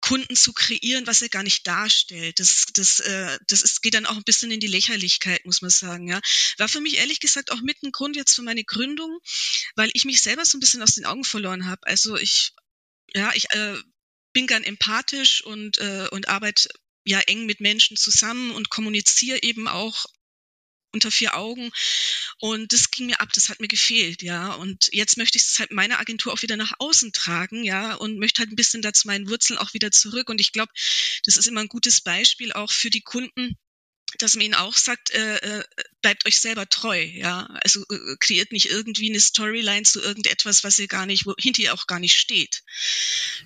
[0.00, 2.40] Kunden zu kreieren, was er gar nicht darstellt.
[2.40, 5.70] Das, das, äh, das ist, geht dann auch ein bisschen in die Lächerlichkeit, muss man
[5.70, 6.08] sagen.
[6.08, 6.20] Ja.
[6.58, 9.18] War für mich ehrlich gesagt auch mit ein Grund jetzt für meine Gründung,
[9.76, 11.86] weil ich mich selber so ein bisschen aus den Augen verloren habe.
[11.86, 12.52] Also ich,
[13.14, 13.76] ja, ich äh,
[14.32, 16.68] bin gern empathisch und, äh, und arbeite
[17.04, 20.06] ja eng mit Menschen zusammen und kommuniziere eben auch
[20.92, 21.70] unter vier Augen.
[22.38, 24.54] Und das ging mir ab, das hat mir gefehlt, ja.
[24.54, 28.18] Und jetzt möchte ich es halt meiner Agentur auch wieder nach außen tragen, ja, und
[28.18, 30.28] möchte halt ein bisschen dazu meinen Wurzeln auch wieder zurück.
[30.28, 30.72] Und ich glaube,
[31.24, 33.56] das ist immer ein gutes Beispiel auch für die Kunden,
[34.18, 35.64] dass man ihnen auch sagt, äh, äh,
[36.02, 37.46] bleibt euch selber treu, ja.
[37.62, 41.62] Also äh, kreiert nicht irgendwie eine Storyline zu irgendetwas, was ihr gar nicht, wo hinter
[41.62, 42.62] ihr auch gar nicht steht.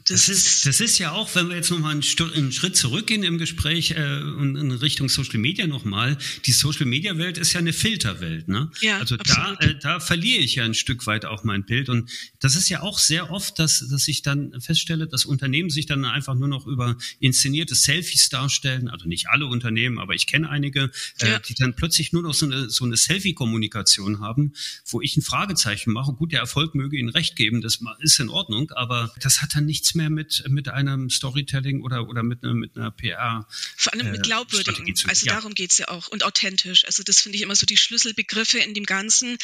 [0.06, 3.22] Das, das ist, das ist ja auch, wenn wir jetzt nochmal einen, einen Schritt zurückgehen
[3.22, 7.60] im Gespräch äh, und in Richtung Social Media nochmal, die Social Media Welt ist ja
[7.60, 8.70] eine Filterwelt, ne?
[8.80, 9.60] Ja, also absolut.
[9.60, 11.88] da, äh, da verliere ich ja ein Stück weit auch mein Bild.
[11.88, 15.86] Und das ist ja auch sehr oft, dass, dass ich dann feststelle, dass Unternehmen sich
[15.86, 18.88] dann einfach nur noch über inszenierte Selfies darstellen.
[18.88, 21.38] Also nicht alle Unternehmen, aber ich kenne einige, äh, ja.
[21.38, 24.54] die dann plötzlich nur noch so eine, so eine Selfie-Kommunikation haben,
[24.86, 26.12] wo ich ein Fragezeichen mache.
[26.12, 29.66] Gut, der Erfolg möge Ihnen recht geben, das ist in Ordnung, aber das hat dann
[29.66, 33.46] nichts mehr mit, mit einem Storytelling oder, oder mit, einer, mit einer PR.
[33.76, 34.94] Vor allem mit äh, glaubwürdigen.
[35.06, 35.34] Also ja.
[35.34, 36.08] darum geht's ja auch.
[36.08, 36.84] Und authentisch.
[36.86, 39.36] Also das finde ich immer so die Schlüsselbegriffe in dem Ganzen.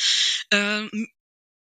[0.51, 1.09] Ähm,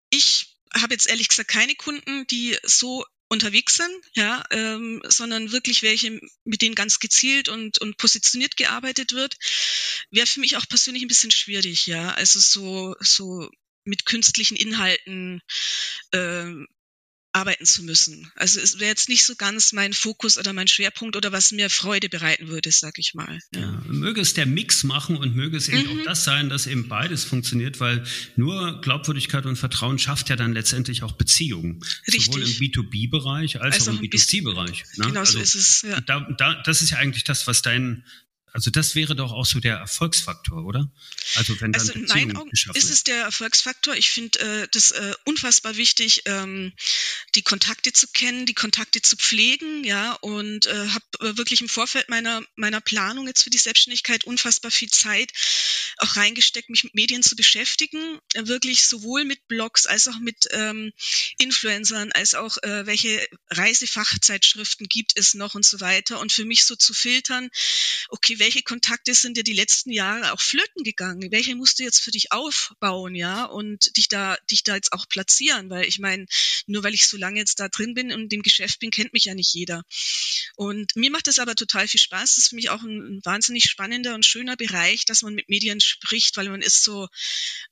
[0.10, 5.84] ich habe jetzt ehrlich gesagt keine Kunden, die so unterwegs sind, ja, ähm, sondern wirklich
[5.84, 9.38] welche, mit denen ganz gezielt und, und positioniert gearbeitet wird,
[10.12, 12.14] wäre für mich auch persönlich ein bisschen schwierig, ja.
[12.14, 13.50] Also so, so
[13.86, 15.42] mit künstlichen Inhalten
[16.12, 16.68] ähm,
[17.34, 18.32] arbeiten zu müssen.
[18.36, 21.70] Also es wäre jetzt nicht so ganz mein Fokus oder mein Schwerpunkt oder was mir
[21.70, 23.40] Freude bereiten würde, sag ich mal.
[23.54, 23.62] Ja.
[23.62, 26.02] ja möge es der Mix machen und möge es eben mhm.
[26.02, 28.04] auch das sein, dass eben beides funktioniert, weil
[28.36, 31.84] nur Glaubwürdigkeit und Vertrauen schafft ja dann letztendlich auch Beziehungen.
[32.08, 32.26] Richtig.
[32.26, 34.84] Sowohl im B2B-Bereich als, als, auch im B2C-Bereich.
[34.98, 35.06] Ne?
[35.08, 35.82] Genau also so ist es.
[35.84, 36.02] Ja.
[36.02, 38.04] Da, da, das ist ja eigentlich das, was dein
[38.54, 40.92] also das wäre doch auch so der Erfolgsfaktor, oder?
[41.36, 43.96] Also wenn dann also in meinen Augen ist es der Erfolgsfaktor.
[43.96, 46.74] Ich finde äh, das äh, unfassbar wichtig, ähm,
[47.36, 51.70] die Kontakte zu kennen, die Kontakte zu pflegen, ja, und äh, habe äh, wirklich im
[51.70, 55.32] Vorfeld meiner meiner Planung jetzt für die Selbstständigkeit unfassbar viel Zeit
[55.98, 60.48] auch reingesteckt, mich mit Medien zu beschäftigen, äh, wirklich sowohl mit Blogs als auch mit
[60.52, 60.92] ähm,
[61.38, 66.66] Influencern, als auch äh, welche Reisefachzeitschriften gibt es noch und so weiter und für mich
[66.66, 67.50] so zu filtern,
[68.10, 71.32] okay, welche Kontakte sind dir die letzten Jahre auch flöten gegangen?
[71.32, 75.08] Welche musst du jetzt für dich aufbauen, ja, und dich da, dich da jetzt auch
[75.08, 75.70] platzieren?
[75.70, 76.26] Weil ich meine,
[76.66, 79.26] nur weil ich so lange jetzt da drin bin und im Geschäft bin, kennt mich
[79.26, 79.84] ja nicht jeder.
[80.56, 82.36] Und mir macht das aber total viel Spaß.
[82.36, 85.48] Das ist für mich auch ein, ein wahnsinnig spannender und schöner Bereich, dass man mit
[85.48, 87.08] Medien spricht, weil man ist so,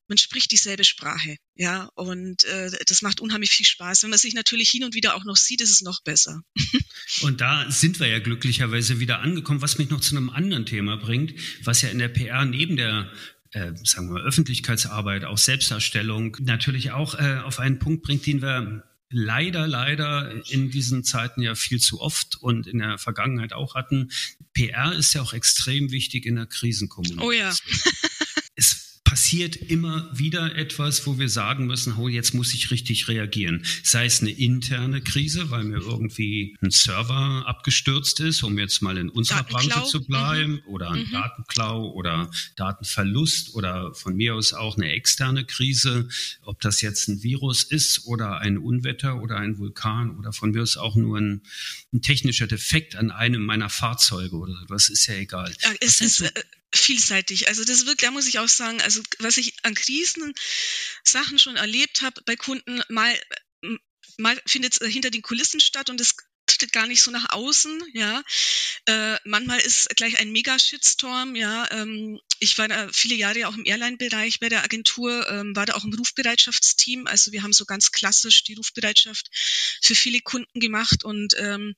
[0.09, 4.03] man spricht dieselbe Sprache, ja, und äh, das macht unheimlich viel Spaß.
[4.03, 6.41] Wenn man sich natürlich hin und wieder auch noch sieht, ist es noch besser.
[7.21, 10.95] Und da sind wir ja glücklicherweise wieder angekommen, was mich noch zu einem anderen Thema
[10.95, 13.11] bringt, was ja in der PR neben der
[13.51, 18.41] äh, sagen wir mal, Öffentlichkeitsarbeit, auch Selbstdarstellung natürlich auch äh, auf einen Punkt bringt, den
[18.41, 23.75] wir leider, leider in diesen Zeiten ja viel zu oft und in der Vergangenheit auch
[23.75, 24.11] hatten.
[24.53, 27.27] PR ist ja auch extrem wichtig in der Krisenkommunikation.
[27.27, 27.53] Oh ja.
[29.29, 33.63] es passiert immer wieder etwas, wo wir sagen müssen, oh, jetzt muss ich richtig reagieren.
[33.83, 38.97] Sei es eine interne Krise, weil mir irgendwie ein Server abgestürzt ist, um jetzt mal
[38.97, 40.61] in unserer Branche zu bleiben, mhm.
[40.65, 41.11] oder ein mhm.
[41.11, 46.09] Datenklau oder Datenverlust oder von mir aus auch eine externe Krise,
[46.41, 50.63] ob das jetzt ein Virus ist oder ein Unwetter oder ein Vulkan oder von mir
[50.63, 51.43] aus auch nur ein,
[51.93, 54.65] ein technischer Defekt an einem meiner Fahrzeuge oder so.
[54.65, 55.53] Das ist ja egal.
[55.61, 56.25] Ja, es ist, so?
[56.73, 57.47] Vielseitig.
[57.47, 60.33] Also das wirklich, da muss ich auch sagen, also was ich an Krisen
[61.03, 63.19] Sachen schon erlebt habe bei Kunden, mal,
[64.17, 66.15] mal findet es hinter den Kulissen statt und es
[66.57, 68.23] tritt gar nicht so nach außen, ja.
[68.85, 71.69] Äh, manchmal ist gleich ein Mega-Shitstorm, ja.
[71.71, 75.75] Ähm, ich war da viele Jahre auch im Airline-Bereich bei der Agentur, ähm, war da
[75.75, 77.07] auch im Rufbereitschaftsteam.
[77.07, 79.29] Also wir haben so ganz klassisch die Rufbereitschaft
[79.81, 81.75] für viele Kunden gemacht und ähm,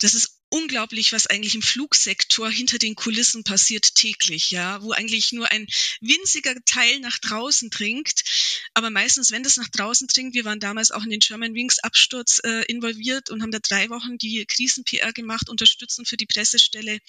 [0.00, 5.32] das ist unglaublich, was eigentlich im Flugsektor hinter den Kulissen passiert täglich, ja, wo eigentlich
[5.32, 5.66] nur ein
[6.00, 8.22] winziger Teil nach draußen dringt.
[8.72, 11.80] Aber meistens, wenn das nach draußen dringt, wir waren damals auch in den German Wings
[11.80, 17.00] Absturz äh, involviert und haben da drei Wochen die Krisen-PR gemacht, unterstützend für die Pressestelle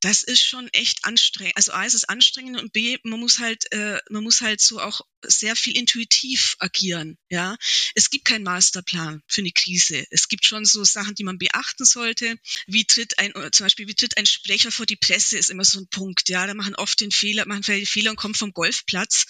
[0.00, 1.56] das ist schon echt anstrengend.
[1.56, 4.80] Also A ist es anstrengend und B, man muss halt, äh, man muss halt so
[4.80, 7.18] auch sehr viel intuitiv agieren.
[7.28, 7.56] Ja,
[7.94, 10.06] es gibt keinen Masterplan für eine Krise.
[10.10, 12.36] Es gibt schon so Sachen, die man beachten sollte.
[12.66, 15.80] Wie tritt ein, zum Beispiel, wie tritt ein Sprecher vor die Presse, ist immer so
[15.80, 16.28] ein Punkt.
[16.28, 19.26] Ja, da machen oft den Fehler, machen vielleicht Fehler und kommen vom Golfplatz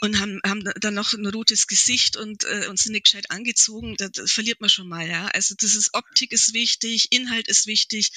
[0.00, 3.96] und haben, haben dann noch ein rotes Gesicht und, äh, und sind nicht gescheit angezogen.
[3.96, 5.08] Da verliert man schon mal.
[5.08, 8.10] Ja, also das ist Optik ist wichtig, Inhalt ist wichtig.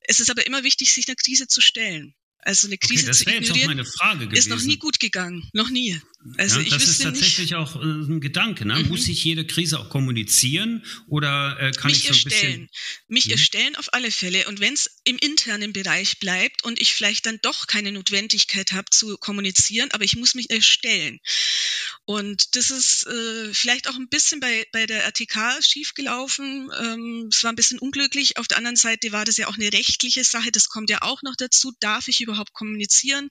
[0.00, 2.14] Es ist aber immer wichtig, sich einer Krise zu stellen.
[2.42, 4.38] Also eine Krise okay, das zu ignorieren, jetzt auch meine Frage gewesen.
[4.38, 6.00] ist noch nie gut gegangen, noch nie.
[6.36, 8.66] Also ja, ich das ist tatsächlich nicht, auch äh, ein Gedanke.
[8.66, 8.78] Ne?
[8.78, 8.88] Mhm.
[8.88, 12.66] Muss ich jede Krise auch kommunizieren oder äh, kann mich ich so ein erstellen.
[12.66, 12.68] bisschen...
[13.08, 13.32] Mich mhm.
[13.32, 14.46] erstellen auf alle Fälle.
[14.48, 18.90] Und wenn es im internen Bereich bleibt und ich vielleicht dann doch keine Notwendigkeit habe
[18.90, 21.20] zu kommunizieren, aber ich muss mich erstellen.
[22.04, 26.70] Und das ist äh, vielleicht auch ein bisschen bei, bei der RTK schiefgelaufen.
[26.80, 28.36] Ähm, es war ein bisschen unglücklich.
[28.38, 30.50] Auf der anderen Seite war das ja auch eine rechtliche Sache.
[30.52, 31.72] Das kommt ja auch noch dazu.
[31.80, 33.28] Darf ich überhaupt kommunizieren?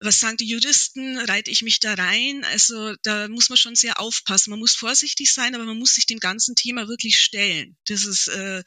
[0.00, 2.44] Was sagen die Juristen, reite ich mich da rein?
[2.44, 4.50] Also da muss man schon sehr aufpassen.
[4.50, 7.76] Man muss vorsichtig sein, aber man muss sich dem ganzen Thema wirklich stellen.
[7.86, 8.62] Das ist, äh,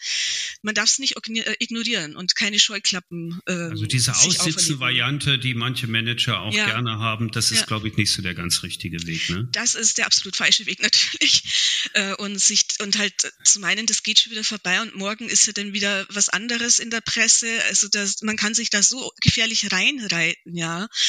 [0.62, 3.40] man darf es nicht äh, ignorieren und keine Scheuklappen.
[3.46, 6.66] Äh, also diese Aussitzen-Variante, die manche Manager auch ja.
[6.66, 7.66] gerne haben, das ist, ja.
[7.66, 9.30] glaube ich, nicht so der ganz richtige Weg.
[9.30, 9.48] Ne?
[9.52, 11.44] Das ist der absolut falsche Weg natürlich.
[11.94, 15.46] Äh, und sich und halt zu meinen, das geht schon wieder vorbei und morgen ist
[15.46, 17.48] ja dann wieder was anderes in der Presse.
[17.70, 20.88] Also das, man kann sich da so gefährlich reinreiten, ja.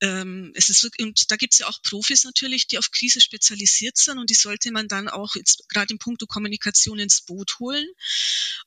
[0.00, 3.96] Ähm, es ist und da gibt es ja auch Profis natürlich, die auf Krise spezialisiert
[3.96, 7.86] sind und die sollte man dann auch jetzt gerade im Punkto Kommunikation ins Boot holen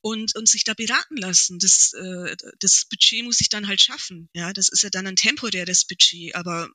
[0.01, 1.59] und, und sich da beraten lassen.
[1.59, 4.29] Das, äh, das Budget muss ich dann halt schaffen.
[4.33, 6.69] Ja, das ist ja dann ein temporäres Budget, aber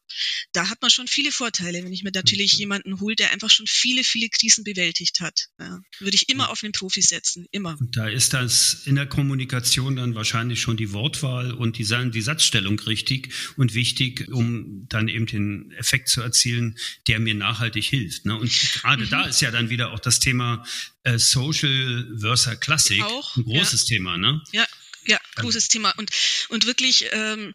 [0.52, 2.60] da hat man schon viele Vorteile, wenn ich mir natürlich okay.
[2.60, 5.48] jemanden hole, der einfach schon viele, viele Krisen bewältigt hat.
[5.58, 7.76] Ja, würde ich immer auf einen Profi setzen, immer.
[7.78, 12.22] Und da ist das in der Kommunikation dann wahrscheinlich schon die Wortwahl und die, die
[12.22, 17.84] Satzstellung richtig und wichtig wichtig, um dann eben den Effekt zu erzielen, der mir nachhaltig
[17.84, 18.24] hilft.
[18.24, 18.36] Ne?
[18.36, 19.10] Und gerade mhm.
[19.10, 20.64] da ist ja dann wieder auch das Thema
[21.02, 23.96] äh, Social versus Classic auch, ein großes ja.
[23.96, 24.16] Thema.
[24.16, 24.42] Ne?
[24.52, 24.66] Ja,
[25.06, 25.92] ja, großes Thema.
[25.98, 26.10] Und,
[26.48, 27.54] und wirklich, ähm,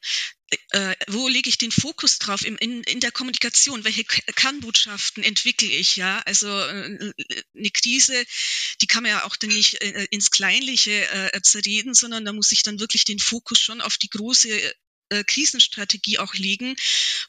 [0.71, 3.84] äh, wo lege ich den Fokus drauf in, in, in der Kommunikation?
[3.84, 5.95] Welche Kernbotschaften entwickle ich?
[5.95, 7.13] Ja, also äh,
[7.56, 8.25] eine Krise,
[8.82, 12.51] die kann man ja auch dann nicht äh, ins Kleinliche äh, zerreden, sondern da muss
[12.51, 14.73] ich dann wirklich den Fokus schon auf die große
[15.12, 16.76] äh, Krisenstrategie auch liegen,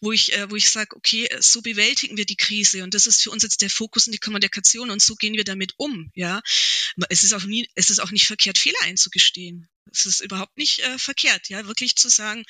[0.01, 3.23] wo ich, äh, wo ich sage, okay, so bewältigen wir die Krise und das ist
[3.23, 6.11] für uns jetzt der Fokus in die Kommunikation und so gehen wir damit um.
[6.14, 6.42] Ja,
[7.09, 9.68] es ist auch nie, es ist auch nicht verkehrt, Fehler einzugestehen.
[9.90, 12.45] Es ist überhaupt nicht äh, verkehrt, ja, wirklich zu sagen,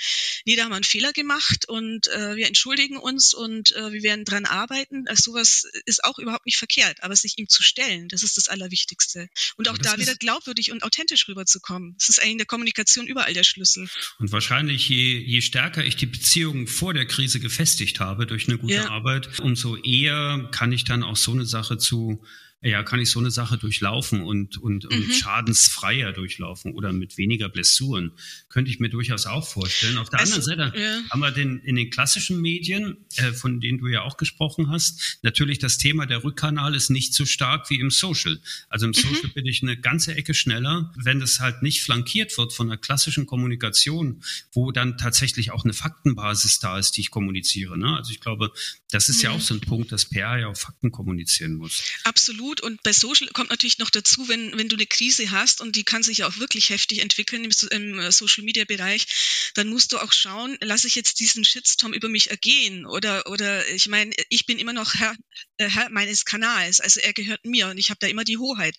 [0.45, 4.03] nee, da haben wir einen Fehler gemacht und äh, wir entschuldigen uns und äh, wir
[4.03, 5.09] werden dran arbeiten.
[5.09, 8.49] Also sowas ist auch überhaupt nicht verkehrt, aber sich ihm zu stellen, das ist das
[8.49, 9.29] Allerwichtigste.
[9.57, 11.97] Und auch da wieder glaubwürdig und authentisch rüberzukommen.
[11.99, 13.88] Das ist eigentlich in der Kommunikation überall der Schlüssel.
[14.18, 18.59] Und wahrscheinlich, je, je stärker ich die Beziehungen vor der Krise gefestigt habe durch eine
[18.59, 18.90] gute ja.
[18.90, 22.25] Arbeit, umso eher kann ich dann auch so eine Sache zu
[22.62, 24.96] ja, kann ich so eine Sache durchlaufen und, und, mhm.
[24.96, 28.12] und schadensfreier durchlaufen oder mit weniger Blessuren.
[28.48, 29.98] Könnte ich mir durchaus auch vorstellen.
[29.98, 31.01] Auf der also, anderen Seite ja.
[31.11, 35.18] haben wir den, in den klassischen Medien, äh, von denen du ja auch gesprochen hast,
[35.22, 38.40] natürlich das Thema der Rückkanal ist nicht so stark wie im Social.
[38.68, 38.94] Also im mhm.
[38.94, 42.77] Social bin ich eine ganze Ecke schneller, wenn das halt nicht flankiert wird von einer
[42.79, 44.22] klassischen Kommunikation,
[44.53, 47.77] wo dann tatsächlich auch eine Faktenbasis da ist, die ich kommuniziere.
[47.77, 47.96] Ne?
[47.96, 48.53] Also ich glaube,
[48.92, 49.22] das ist mhm.
[49.22, 51.83] ja auch so ein Punkt, dass PR ja auf Fakten kommunizieren muss.
[52.05, 52.61] Absolut gut.
[52.61, 55.85] Und bei Social kommt natürlich noch dazu, wenn, wenn du eine Krise hast und die
[55.85, 59.07] kann sich ja auch wirklich heftig entwickeln im, im äh, Social Media Bereich,
[59.55, 63.67] dann musst du auch schauen, lasse ich jetzt diesen Shitstorm über mich ergehen oder, oder
[63.69, 65.17] ich meine, ich bin immer noch Herr,
[65.57, 68.77] äh, Herr meines Kanals, also er gehört mir und ich habe da immer die Hoheit.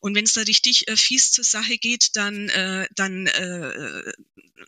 [0.00, 4.12] Und wenn es da richtig äh, fies zur Sache geht, dann, äh, dann, äh,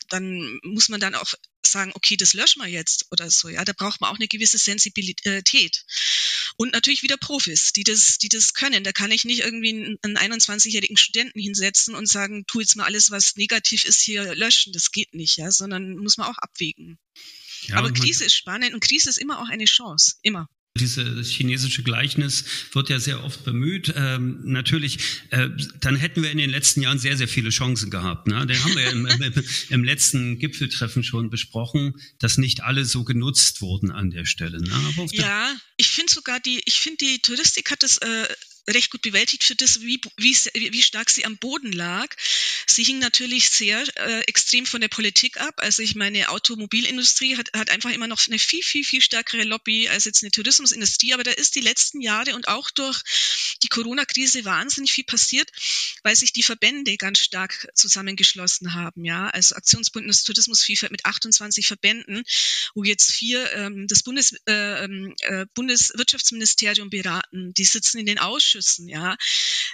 [0.09, 1.35] dann muss man dann auch
[1.71, 3.49] sagen, okay, das löschen wir jetzt oder so.
[3.49, 5.85] Ja, da braucht man auch eine gewisse Sensibilität.
[6.57, 8.85] Und natürlich wieder Profis, die das, die das können.
[8.85, 13.11] Da kann ich nicht irgendwie einen 21-jährigen Studenten hinsetzen und sagen, tu jetzt mal alles,
[13.11, 14.73] was negativ ist, hier löschen.
[14.73, 16.99] Das geht nicht, ja, sondern muss man auch abwägen.
[17.63, 20.17] Ja, Aber Krise ist spannend und Krise ist immer auch eine Chance.
[20.23, 20.49] Immer.
[20.79, 23.93] Dieses chinesische Gleichnis wird ja sehr oft bemüht.
[23.97, 24.99] Ähm, natürlich,
[25.31, 25.49] äh,
[25.81, 28.27] dann hätten wir in den letzten Jahren sehr, sehr viele Chancen gehabt.
[28.27, 28.47] Ne?
[28.47, 29.07] Den haben wir ja im,
[29.71, 34.61] im, letzten Gipfeltreffen schon besprochen, dass nicht alle so genutzt wurden an der Stelle.
[34.61, 35.09] Ne?
[35.13, 38.29] ja, ich finde sogar die, ich finde die Touristik hat es äh,
[38.69, 42.15] recht gut bewältigt für das, wie, wie, wie stark sie am Boden lag.
[42.67, 45.55] Sie hing natürlich sehr äh, extrem von der Politik ab.
[45.59, 49.89] Also ich meine, Automobilindustrie hat, hat einfach immer noch eine viel, viel, viel stärkere Lobby
[49.89, 51.15] als jetzt eine Tourismusindustrie.
[51.15, 53.03] Aber da ist die letzten Jahre und auch durch
[53.63, 55.51] die Corona-Krise wahnsinnig viel passiert,
[56.03, 59.05] weil sich die Verbände ganz stark zusammengeschlossen haben.
[59.05, 62.25] Ja, also Aktionsbündnis Tourismusvielfalt mit 28 Verbänden,
[62.75, 67.55] wo jetzt vier ähm, das Bundes, äh, ähm, äh, Bundeswirtschaftsministerium beraten.
[67.55, 68.58] Die sitzen in den Ausschüssen.
[68.89, 69.17] Ja,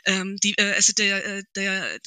[0.05, 1.99] ähm, die, äh, also der, äh, der,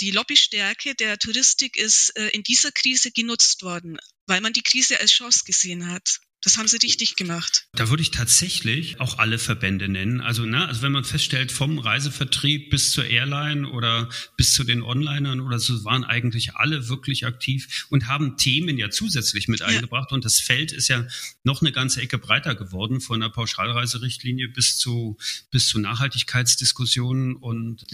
[0.00, 5.00] die Lobbystärke der Touristik ist äh, in dieser Krise genutzt worden, weil man die Krise
[5.00, 6.20] als Chance gesehen hat.
[6.42, 7.66] Das haben sie richtig gemacht.
[7.72, 10.22] Da würde ich tatsächlich auch alle Verbände nennen.
[10.22, 14.82] Also, ne, also wenn man feststellt, vom Reisevertrieb bis zur Airline oder bis zu den
[14.82, 20.10] Onlinern oder so, waren eigentlich alle wirklich aktiv und haben Themen ja zusätzlich mit eingebracht.
[20.10, 20.14] Ja.
[20.14, 21.06] Und das Feld ist ja
[21.44, 25.18] noch eine ganze Ecke breiter geworden, von der Pauschalreiserichtlinie bis zu,
[25.50, 27.84] bis zu Nachhaltigkeitsdiskussionen und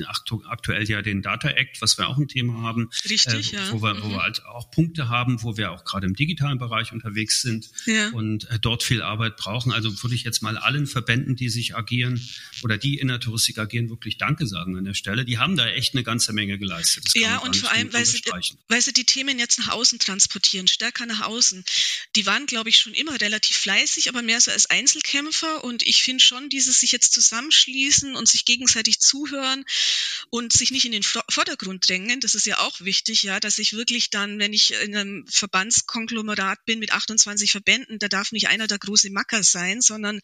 [0.46, 2.90] aktuell ja den Data Act, was wir auch ein Thema haben.
[3.09, 3.82] Richtig, äh, wo, ja.
[3.82, 4.12] wir, wo mhm.
[4.12, 7.70] wir halt auch Punkte haben, wo wir auch gerade im digitalen Bereich unterwegs sind.
[7.87, 8.11] Ja.
[8.11, 9.72] Und und äh, dort viel Arbeit brauchen.
[9.72, 12.20] Also würde ich jetzt mal allen Verbänden, die sich agieren
[12.62, 15.25] oder die in der Touristik agieren, wirklich Danke sagen an der Stelle.
[15.25, 17.05] Die haben da echt eine ganze Menge geleistet.
[17.14, 18.20] ja, und vor allem, weil sie,
[18.68, 21.64] weil sie die Themen jetzt nach außen transportieren, stärker nach außen.
[22.14, 25.64] Die waren, glaube ich, schon immer relativ fleißig, aber mehr so als Einzelkämpfer.
[25.64, 29.64] Und ich finde schon, dieses sich jetzt zusammenschließen und sich gegenseitig zuhören
[30.29, 33.72] und sich nicht in den Vordergrund drängen, das ist ja auch wichtig, ja, dass ich
[33.72, 38.48] wirklich dann, wenn ich in einem Verbandskonglomerat bin mit 28 Verbänden, da darf darf nicht
[38.48, 40.20] einer der große Macker sein, sondern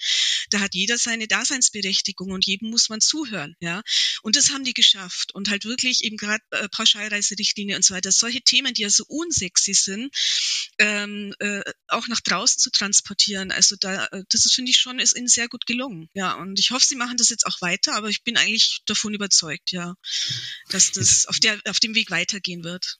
[0.51, 3.83] da hat jeder seine Daseinsberechtigung und jedem muss man zuhören, ja.
[4.23, 8.11] Und das haben die geschafft und halt wirklich eben gerade äh, Pauschalreiserichtlinie und so weiter,
[8.13, 10.15] solche Themen, die ja so unsexy sind,
[10.79, 13.51] ähm, äh, auch nach draußen zu transportieren.
[13.53, 16.35] Also da, äh, das ist, finde ich schon, ist ihnen sehr gut gelungen, ja.
[16.35, 19.71] Und ich hoffe, sie machen das jetzt auch weiter, aber ich bin eigentlich davon überzeugt,
[19.73, 19.95] ja,
[20.71, 22.99] dass das auf der, auf dem Weg weitergehen wird.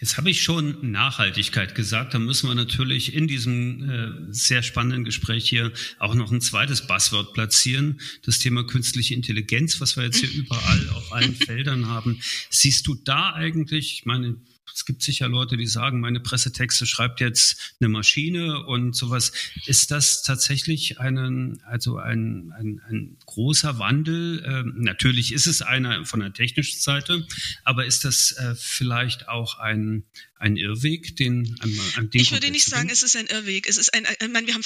[0.00, 2.14] Jetzt habe ich schon Nachhaltigkeit gesagt.
[2.14, 6.86] Da müssen wir natürlich in diesem äh, sehr spannenden Gespräch hier auch noch ein zweites
[6.86, 8.00] Buzzword platzieren.
[8.24, 12.20] Das Thema künstliche Intelligenz, was wir jetzt hier überall auf allen Feldern haben.
[12.50, 14.36] Siehst du da eigentlich, ich meine,
[14.74, 19.32] es gibt sicher Leute, die sagen, meine Pressetexte schreibt jetzt eine Maschine und sowas.
[19.66, 24.44] Ist das tatsächlich einen, also ein, ein, ein großer Wandel?
[24.46, 27.26] Ähm, natürlich ist es einer von der technischen Seite,
[27.64, 30.04] aber ist das äh, vielleicht auch ein,
[30.40, 33.68] ein Irrweg, den an, an den Ich würde nicht sagen, es ist ein Irrweg.
[33.68, 34.64] Es ist ein, ich meine, wir haben,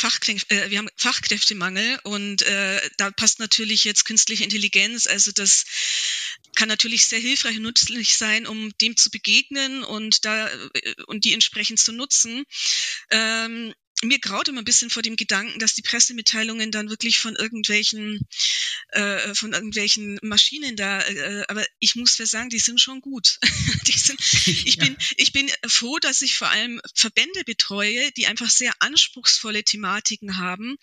[0.49, 5.65] äh, wir haben Fachkräftemangel und äh, da passt natürlich jetzt künstliche Intelligenz, also das
[6.57, 11.25] kann natürlich sehr hilfreich und nützlich sein, um dem zu begegnen und da äh, und
[11.25, 12.45] die entsprechend zu nutzen.
[13.11, 17.37] Ähm, mir graut immer ein bisschen vor dem Gedanken, dass die Pressemitteilungen dann wirklich von
[17.37, 18.21] irgendwelchen
[18.89, 23.39] äh, von irgendwelchen Maschinen da, äh, aber ich muss ja sagen, die sind schon gut.
[23.87, 24.85] die sind, ich ja.
[24.85, 30.39] bin ich bin froh, dass ich vor allem Verbände betreue, die einfach sehr anspruchsvolle Thematiken
[30.39, 30.77] haben.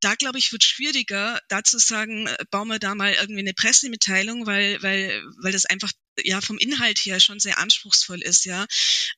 [0.00, 3.54] Da glaube ich wird schwieriger, da zu sagen, äh, bauen wir da mal irgendwie eine
[3.54, 8.66] Pressemitteilung, weil weil weil das einfach ja vom Inhalt her schon sehr anspruchsvoll ist, ja.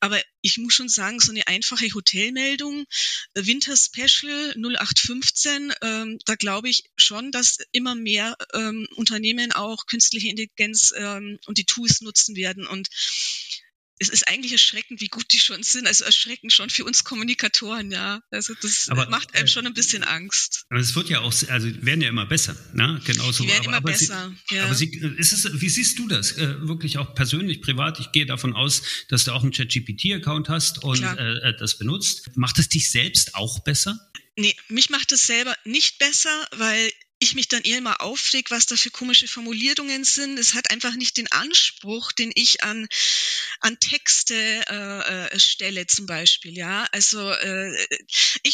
[0.00, 2.86] Aber ich muss schon sagen, so eine einfache Hotelmeldung,
[3.34, 9.86] äh, Winter Special 0815, ähm, da glaube ich schon, dass immer mehr ähm, Unternehmen auch
[9.86, 12.88] künstliche Intelligenz ähm, und die Tools nutzen werden und
[13.98, 15.86] es ist eigentlich erschreckend, wie gut die schon sind.
[15.86, 18.20] Also erschreckend schon für uns Kommunikatoren, ja.
[18.30, 20.64] Also das aber, macht einem äh, schon ein bisschen Angst.
[20.68, 23.00] Aber es wird ja auch, also werden ja immer besser, ne?
[23.04, 23.44] Genauso.
[23.44, 24.34] Die werden aber, immer aber besser.
[24.48, 24.64] Sie, ja.
[24.64, 26.32] Aber sie, ist es, wie siehst du das?
[26.32, 28.00] Äh, wirklich auch persönlich, privat?
[28.00, 32.30] Ich gehe davon aus, dass du auch einen ChatGPT-Account hast und äh, äh, das benutzt.
[32.34, 34.10] Macht es dich selbst auch besser?
[34.36, 36.90] Nee, mich macht es selber nicht besser, weil
[37.24, 40.38] ich mich dann eher mal aufreg, was da für komische Formulierungen sind.
[40.38, 42.86] Es hat einfach nicht den Anspruch, den ich an,
[43.60, 46.56] an Texte äh, äh, stelle zum Beispiel.
[46.56, 47.86] Ja, also äh,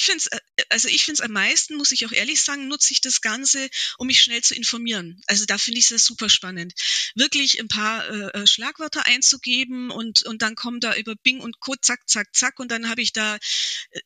[0.01, 2.69] ich finde es, äh, also ich finde es am meisten, muss ich auch ehrlich sagen,
[2.69, 5.21] nutze ich das Ganze, um mich schnell zu informieren.
[5.27, 6.73] Also da finde ich es super spannend,
[7.15, 11.61] wirklich ein paar äh, äh, Schlagwörter einzugeben und und dann kommen da über Bing und
[11.61, 11.75] Co.
[11.77, 13.39] zack zack zack und dann habe ich da,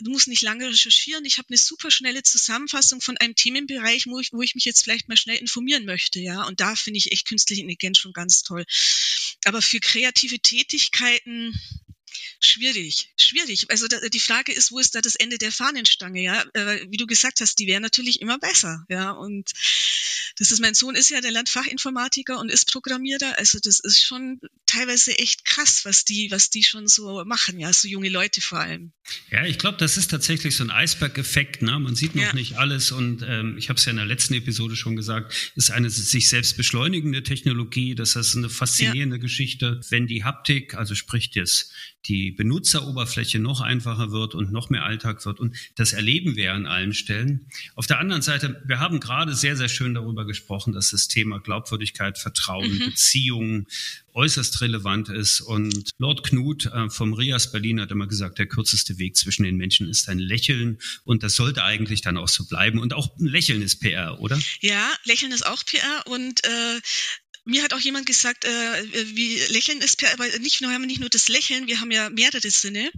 [0.00, 1.24] du musst nicht lange recherchieren.
[1.24, 4.82] Ich habe eine super schnelle Zusammenfassung von einem Themenbereich, wo ich, wo ich mich jetzt
[4.82, 6.42] vielleicht mal schnell informieren möchte, ja.
[6.44, 8.64] Und da finde ich echt künstliche Intelligenz schon ganz toll.
[9.44, 11.54] Aber für kreative Tätigkeiten,
[12.40, 13.70] schwierig, schwierig.
[13.70, 16.44] Also da, die Frage ist, wo ist da das Ende der Fahnenstange, ja?
[16.54, 19.10] Äh, wie du gesagt hast, die wäre natürlich immer besser, ja.
[19.10, 19.52] Und
[20.36, 24.40] das ist, mein Sohn ist ja der Landfachinformatiker und ist Programmierer, also das ist schon
[24.66, 28.58] teilweise echt krass, was die, was die schon so machen, ja, so junge Leute vor
[28.58, 28.92] allem.
[29.30, 31.62] Ja, ich glaube, das ist tatsächlich so ein Eisberg-Effekt.
[31.62, 31.78] Ne?
[31.78, 32.32] Man sieht noch ja.
[32.32, 35.70] nicht alles und ähm, ich habe es ja in der letzten Episode schon gesagt, ist
[35.70, 37.94] eine sich selbst beschleunigende Technologie.
[37.94, 39.22] Das ist eine faszinierende ja.
[39.22, 39.80] Geschichte.
[39.90, 41.70] Wenn die Haptik, also sprich das,
[42.06, 46.66] die Benutzeroberfläche noch einfacher wird und noch mehr Alltag wird und das erleben wir an
[46.66, 47.46] allen Stellen.
[47.74, 51.40] Auf der anderen Seite, wir haben gerade sehr, sehr schön darüber gesprochen, dass das Thema
[51.40, 52.90] Glaubwürdigkeit, Vertrauen, mhm.
[52.90, 53.66] Beziehungen
[54.14, 55.40] äußerst relevant ist.
[55.40, 59.56] Und Lord Knut äh, vom Rias Berlin hat immer gesagt, der kürzeste Weg zwischen den
[59.56, 60.78] Menschen ist ein Lächeln.
[61.04, 62.78] Und das sollte eigentlich dann auch so bleiben.
[62.78, 64.38] Und auch ein Lächeln ist PR, oder?
[64.60, 66.06] Ja, Lächeln ist auch PR.
[66.06, 66.80] Und äh,
[67.44, 71.00] mir hat auch jemand gesagt, äh, wie Lächeln ist, aber nicht nur haben wir nicht
[71.00, 72.90] nur das Lächeln, wir haben ja mehrere Sinne.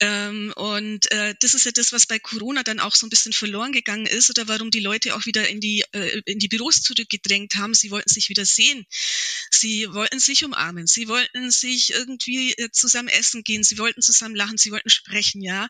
[0.00, 3.32] Ähm, und äh, das ist ja das, was bei Corona dann auch so ein bisschen
[3.32, 6.82] verloren gegangen ist oder warum die Leute auch wieder in die äh, in die Büros
[6.82, 7.72] zurückgedrängt haben.
[7.72, 8.86] Sie wollten sich wieder sehen,
[9.50, 14.36] sie wollten sich umarmen, sie wollten sich irgendwie äh, zusammen essen gehen, sie wollten zusammen
[14.36, 15.68] lachen, sie wollten sprechen, ja.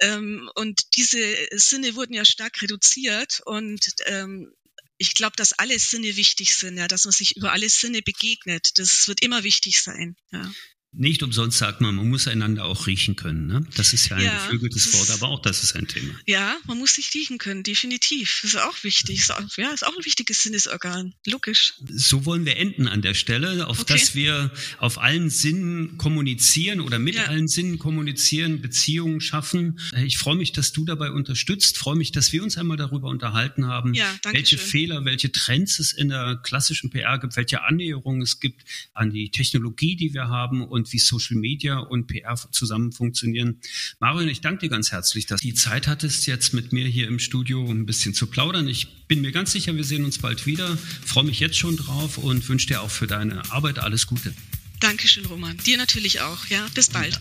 [0.00, 1.18] Ähm, und diese
[1.52, 4.52] Sinne wurden ja stark reduziert und ähm,
[4.98, 8.78] ich glaube, dass alle Sinne wichtig sind, ja, dass man sich über alle Sinne begegnet.
[8.78, 10.16] Das wird immer wichtig sein.
[10.32, 10.52] Ja.
[10.96, 13.46] Nicht umsonst sagt man, man muss einander auch riechen können.
[13.46, 13.66] Ne?
[13.76, 16.14] Das ist ja ein ja, geflügeltes Wort, aber auch das ist ein Thema.
[16.26, 18.40] Ja, man muss sich riechen können, definitiv.
[18.42, 19.18] Das ist auch wichtig.
[19.18, 21.14] Ist auch, ja, ist auch ein wichtiges Sinnesorgan.
[21.26, 21.74] Logisch.
[21.88, 23.94] So wollen wir enden an der Stelle, auf okay.
[23.94, 27.24] dass wir auf allen Sinnen kommunizieren oder mit ja.
[27.24, 29.80] allen Sinnen kommunizieren, Beziehungen schaffen.
[30.04, 31.76] Ich freue mich, dass du dabei unterstützt.
[31.76, 34.68] Freue mich, dass wir uns einmal darüber unterhalten haben, ja, welche schön.
[34.68, 39.30] Fehler, welche Trends es in der klassischen PR gibt, welche Annäherungen es gibt an die
[39.30, 43.60] Technologie, die wir haben und und wie Social Media und PR zusammen funktionieren.
[44.00, 47.08] Marion, ich danke dir ganz herzlich, dass du die Zeit hattest, jetzt mit mir hier
[47.08, 48.68] im Studio ein bisschen zu plaudern.
[48.68, 50.76] Ich bin mir ganz sicher, wir sehen uns bald wieder.
[51.04, 54.34] Freue mich jetzt schon drauf und wünsche dir auch für deine Arbeit alles Gute.
[54.80, 55.56] Dankeschön, Roman.
[55.58, 56.46] Dir natürlich auch.
[56.46, 57.18] Ja, bis bald.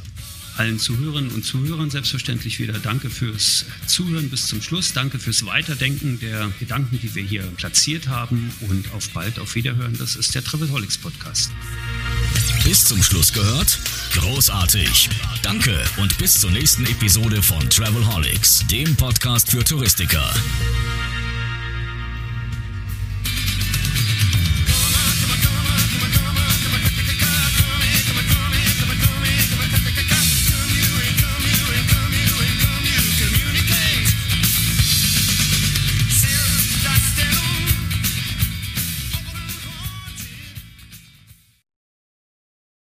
[0.57, 4.93] Allen Zuhörerinnen und Zuhörern selbstverständlich wieder danke fürs Zuhören bis zum Schluss.
[4.93, 9.97] Danke fürs Weiterdenken der Gedanken, die wir hier platziert haben und auf bald, auf Wiederhören.
[9.97, 11.51] Das ist der Travelholics Podcast.
[12.63, 13.79] Bis zum Schluss gehört?
[14.13, 15.09] Großartig.
[15.41, 20.33] Danke und bis zur nächsten Episode von Travelholics, dem Podcast für Touristiker.